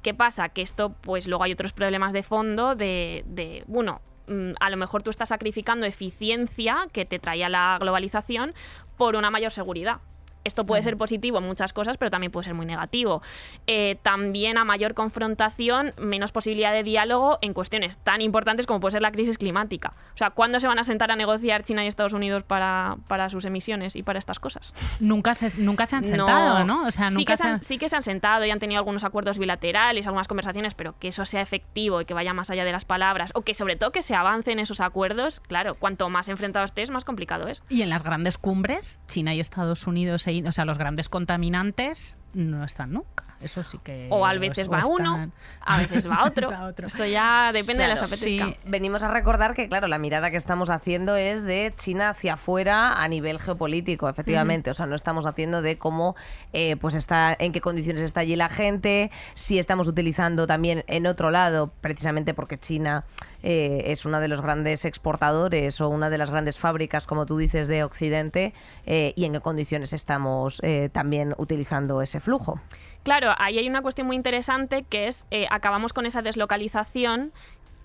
[0.02, 0.48] ¿Qué pasa?
[0.48, 4.76] Que esto, pues luego hay otros problemas de fondo de, de uno, mm, a lo
[4.76, 8.54] mejor tú estás sacrificando eficiencia que te traía la globalización
[8.96, 10.00] por una mayor seguridad.
[10.44, 13.22] Esto puede ser positivo en muchas cosas, pero también puede ser muy negativo.
[13.66, 18.92] Eh, también a mayor confrontación, menos posibilidad de diálogo en cuestiones tan importantes como puede
[18.92, 19.94] ser la crisis climática.
[20.14, 23.28] O sea, ¿cuándo se van a sentar a negociar China y Estados Unidos para, para
[23.28, 24.74] sus emisiones y para estas cosas?
[24.98, 26.86] Nunca se, nunca se han sentado, ¿no?
[26.86, 28.78] O sea, sí, nunca que se han, sí que se han sentado y han tenido
[28.78, 32.64] algunos acuerdos bilaterales, algunas conversaciones, pero que eso sea efectivo y que vaya más allá
[32.64, 36.08] de las palabras, o que sobre todo que se avance en esos acuerdos, claro, cuanto
[36.08, 37.62] más enfrentado estés, más complicado es.
[37.68, 42.64] Y en las grandes cumbres, China y Estados Unidos, o sea, los grandes contaminantes no
[42.64, 43.24] están nunca.
[43.40, 44.06] Eso sí que.
[44.10, 46.50] O a veces o va están- uno, a veces va otro.
[46.50, 46.88] va otro.
[46.88, 48.48] Esto ya depende de las apetezca.
[48.48, 48.56] sí.
[48.66, 53.02] Venimos a recordar que, claro, la mirada que estamos haciendo es de China hacia afuera
[53.02, 54.70] a nivel geopolítico, efectivamente.
[54.70, 56.16] O sea, no estamos haciendo de cómo,
[56.52, 61.06] eh, pues está, en qué condiciones está allí la gente, si estamos utilizando también en
[61.06, 63.04] otro lado, precisamente porque China
[63.42, 67.36] eh, es uno de los grandes exportadores o una de las grandes fábricas, como tú
[67.36, 68.54] dices, de Occidente,
[68.86, 72.60] eh, y en qué condiciones estamos eh, también utilizando ese flujo.
[73.02, 77.32] Claro, ahí hay una cuestión muy interesante que es, acabamos con esa deslocalización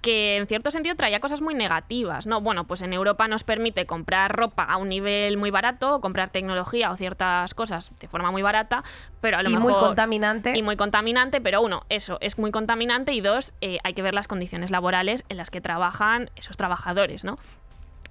[0.02, 2.42] que en cierto sentido traía cosas muy negativas, ¿no?
[2.42, 6.30] Bueno, pues en Europa nos permite comprar ropa a un nivel muy barato, o comprar
[6.30, 8.84] tecnología o ciertas cosas de forma muy barata,
[9.22, 9.72] pero a lo Y mejor...
[9.72, 10.54] muy contaminante.
[10.56, 14.14] Y muy contaminante, pero uno, eso, es muy contaminante y dos, eh, hay que ver
[14.14, 17.38] las condiciones laborales en las que trabajan esos trabajadores, ¿no?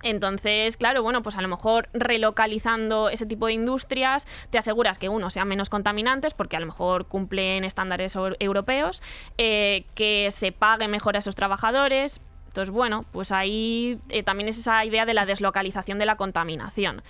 [0.04, 5.08] Entonces, claro, bueno, pues a lo mejor relocalizando ese tipo de industrias te aseguras que
[5.08, 9.02] uno sean menos contaminantes porque a lo mejor cumplen estándares eu- europeos,
[9.38, 12.20] eh, que se pague mejor a esos trabajadores.
[12.48, 17.02] Entonces, bueno, pues ahí eh, también es esa idea de la deslocalización de la contaminación.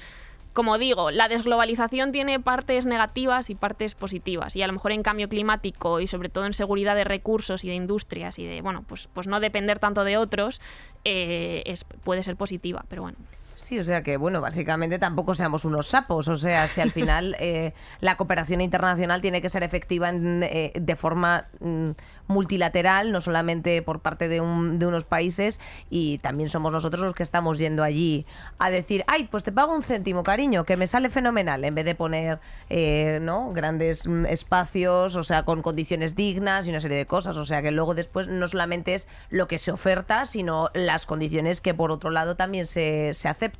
[0.54, 4.54] Como digo, la desglobalización tiene partes negativas y partes positivas.
[4.54, 7.68] Y a lo mejor en cambio climático y sobre todo en seguridad de recursos y
[7.68, 10.60] de industrias y de, bueno, pues, pues no depender tanto de otros,
[11.04, 12.84] eh, es, puede ser positiva.
[12.88, 13.18] Pero bueno.
[13.64, 16.28] Sí, o sea que, bueno, básicamente tampoco seamos unos sapos.
[16.28, 20.72] O sea, si al final eh, la cooperación internacional tiene que ser efectiva en, eh,
[20.78, 21.92] de forma mm,
[22.26, 27.14] multilateral, no solamente por parte de, un- de unos países, y también somos nosotros los
[27.14, 28.26] que estamos yendo allí
[28.58, 31.86] a decir, ay, pues te pago un céntimo, cariño, que me sale fenomenal, en vez
[31.86, 33.50] de poner, eh, ¿no?
[33.54, 37.38] Grandes mm, espacios, o sea, con condiciones dignas y una serie de cosas.
[37.38, 41.62] O sea, que luego después no solamente es lo que se oferta, sino las condiciones
[41.62, 43.53] que por otro lado también se, se aceptan.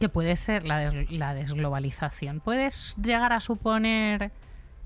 [0.00, 2.40] Que puede ser la, des- la desglobalización.
[2.40, 4.30] Puedes llegar a suponer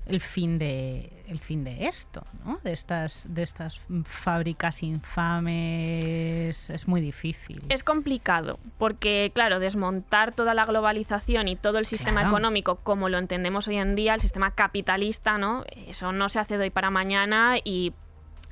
[0.05, 2.57] el fin de el fin de esto, ¿no?
[2.63, 7.63] De estas de estas fábricas infames es muy difícil.
[7.69, 12.29] Es complicado, porque claro, desmontar toda la globalización y todo el sistema Claro.
[12.35, 15.63] económico como lo entendemos hoy en día, el sistema capitalista, ¿no?
[15.87, 17.93] Eso no se hace de hoy para mañana y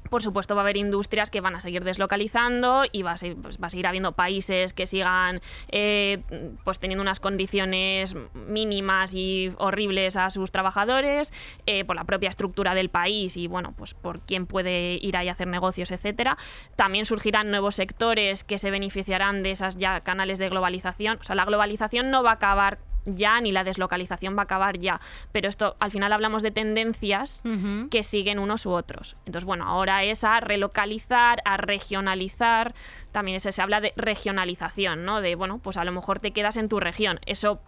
[0.10, 3.38] por supuesto va a haber industrias que van a seguir deslocalizando y va a, seguir,
[3.42, 6.22] pues, va a seguir habiendo países que sigan eh,
[6.64, 11.34] pues teniendo unas condiciones mínimas y horribles a sus trabajadores
[11.66, 15.30] eh, por la propia estructura del país y bueno pues por quién puede ir ahí
[15.30, 16.38] a hacer negocios etcétera.
[16.76, 21.20] También surgirán nuevos sectores que se beneficiarán de esas ya canales de globalización.
[21.22, 24.78] O sea la globalización no va a acabar ya ni la deslocalización va a acabar
[24.78, 25.00] ya.
[25.32, 27.42] Pero esto, al final hablamos de tendencias
[27.90, 29.16] que siguen unos u otros.
[29.26, 32.74] Entonces, bueno, ahora es a relocalizar, a regionalizar.
[33.12, 35.22] También se habla de regionalización, ¿no?
[35.22, 37.20] De, bueno, pues a lo mejor te quedas en tu región.
[37.26, 37.62] Eso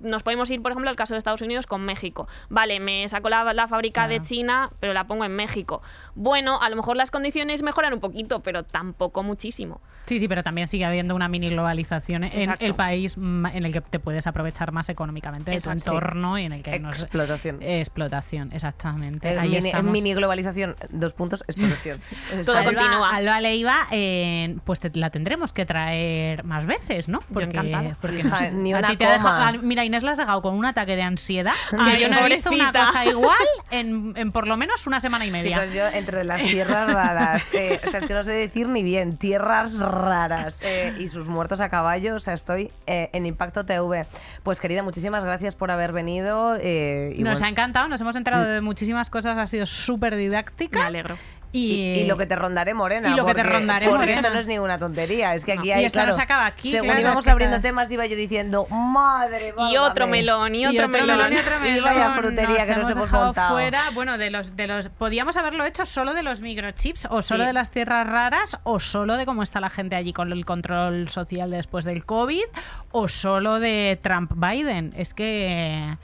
[0.00, 2.28] nos podemos ir, por ejemplo, al caso de Estados Unidos con México.
[2.48, 4.20] Vale, me saco la, la fábrica de.
[4.22, 5.82] China, pero la pongo en México.
[6.14, 9.80] Bueno, a lo mejor las condiciones mejoran un poquito, pero tampoco muchísimo.
[10.06, 13.72] Sí, sí, pero también sigue habiendo una mini globalización en el país mm, en el
[13.72, 17.58] que te puedes aprovechar más económicamente de tu entorno y en el que no Explotación.
[17.60, 19.28] explotación, exactamente.
[19.36, 19.90] Ahí mini, estamos.
[19.92, 21.98] mini globalización, dos puntos, explotación.
[22.44, 22.78] Todo ¿Sabes?
[22.78, 23.16] continúa.
[23.16, 27.20] Alba Leiva, eh, pues te- la tendremos que traer más veces, ¿no?
[27.36, 27.96] encantada.
[28.00, 29.52] porque Hija, no sé, ni a una ti te coma.
[29.62, 31.52] mira, Inés la has dejado con un ataque de ansiedad.
[31.70, 33.36] que Ay, yo no he visto una cosa igual
[33.70, 35.56] en, en por lo menos una semana y media.
[35.58, 38.82] Chicos, yo entre las tierras raras, eh, o sea, es que no sé decir ni
[38.82, 43.64] bien, tierras raras eh, y sus muertos a caballo, o sea, estoy eh, en Impacto
[43.64, 44.06] TV.
[44.42, 46.56] Pues querida, muchísimas gracias por haber venido.
[46.60, 50.16] eh, y nos bueno, ha encantado, nos hemos enterado de muchísimas cosas, ha sido súper
[50.16, 50.80] didáctica.
[50.80, 51.16] Me alegro.
[51.56, 53.08] Y, y, y lo que te rondaré, Morena.
[53.10, 54.20] y lo que te porque- rondaré, porque Morena.
[54.20, 55.34] esto no es ninguna tontería.
[55.34, 55.74] Es que aquí No.
[55.74, 57.62] hay, Y esto no claro, se acaba aquí, Según claro, íbamos es que abriendo te-
[57.62, 60.10] temas, iba yo diciendo, madre Y otro válgame".
[60.12, 61.16] melón, y Y otro, melón.
[61.18, 61.84] melón y otro Y melón.
[61.84, 63.54] vaya frutería que nos hemos montado.
[63.54, 67.44] fuera, bueno, de los, de los, podíamos haberlo hecho solo de los microchips, o solo
[67.44, 67.46] Sí.
[67.48, 71.08] de las tierras raras, o solo de cómo está la gente allí con el control
[71.08, 72.44] social después del COVID,
[72.92, 74.92] o solo de Trump-Biden.
[74.96, 75.96] Es que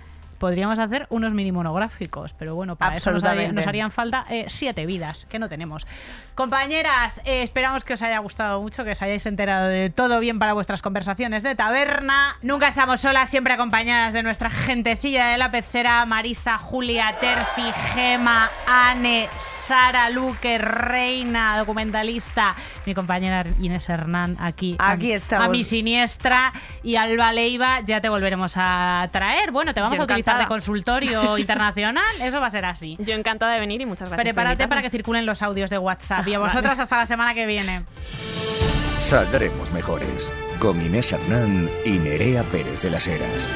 [0.42, 3.60] podríamos hacer unos mini monográficos, pero bueno, para eso nos, haría- Absolutamente.
[3.60, 5.86] nos harían falta eh, siete vidas, que no tenemos.
[6.34, 10.40] Compañeras, eh, esperamos que os haya gustado mucho, que os hayáis enterado de todo bien
[10.40, 12.34] para vuestras conversaciones de taberna.
[12.42, 18.50] Nunca estamos solas, siempre acompañadas de nuestra gentecilla de la pecera, Marisa, Julia, Terci, Gema,
[18.66, 24.74] Anne, Sara, Luque, Reina, documentalista, mi compañera Inés Hernán aquí.
[24.80, 25.46] a Aquí mi- estamos.
[25.46, 29.52] A mi siniestra y Alba Leiva, ya te volveremos a traer.
[29.52, 30.48] Bueno, te vamos Yo a utilizar de encantada.
[30.48, 32.96] consultorio internacional, eso va a ser así.
[33.00, 34.16] Yo encantada de venir y muchas gracias.
[34.16, 36.26] por Prepárate para que circulen los audios de WhatsApp.
[36.28, 37.84] Y a vosotras hasta la semana que viene.
[38.98, 40.30] Saldremos mejores.
[40.58, 43.48] Con Inés Hernán y Nerea Pérez de las Heras.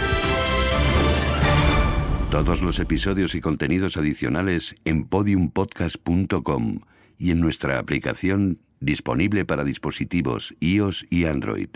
[2.31, 6.81] Todos los episodios y contenidos adicionales en podiumpodcast.com
[7.17, 11.69] y en nuestra aplicación disponible para dispositivos iOS y Android.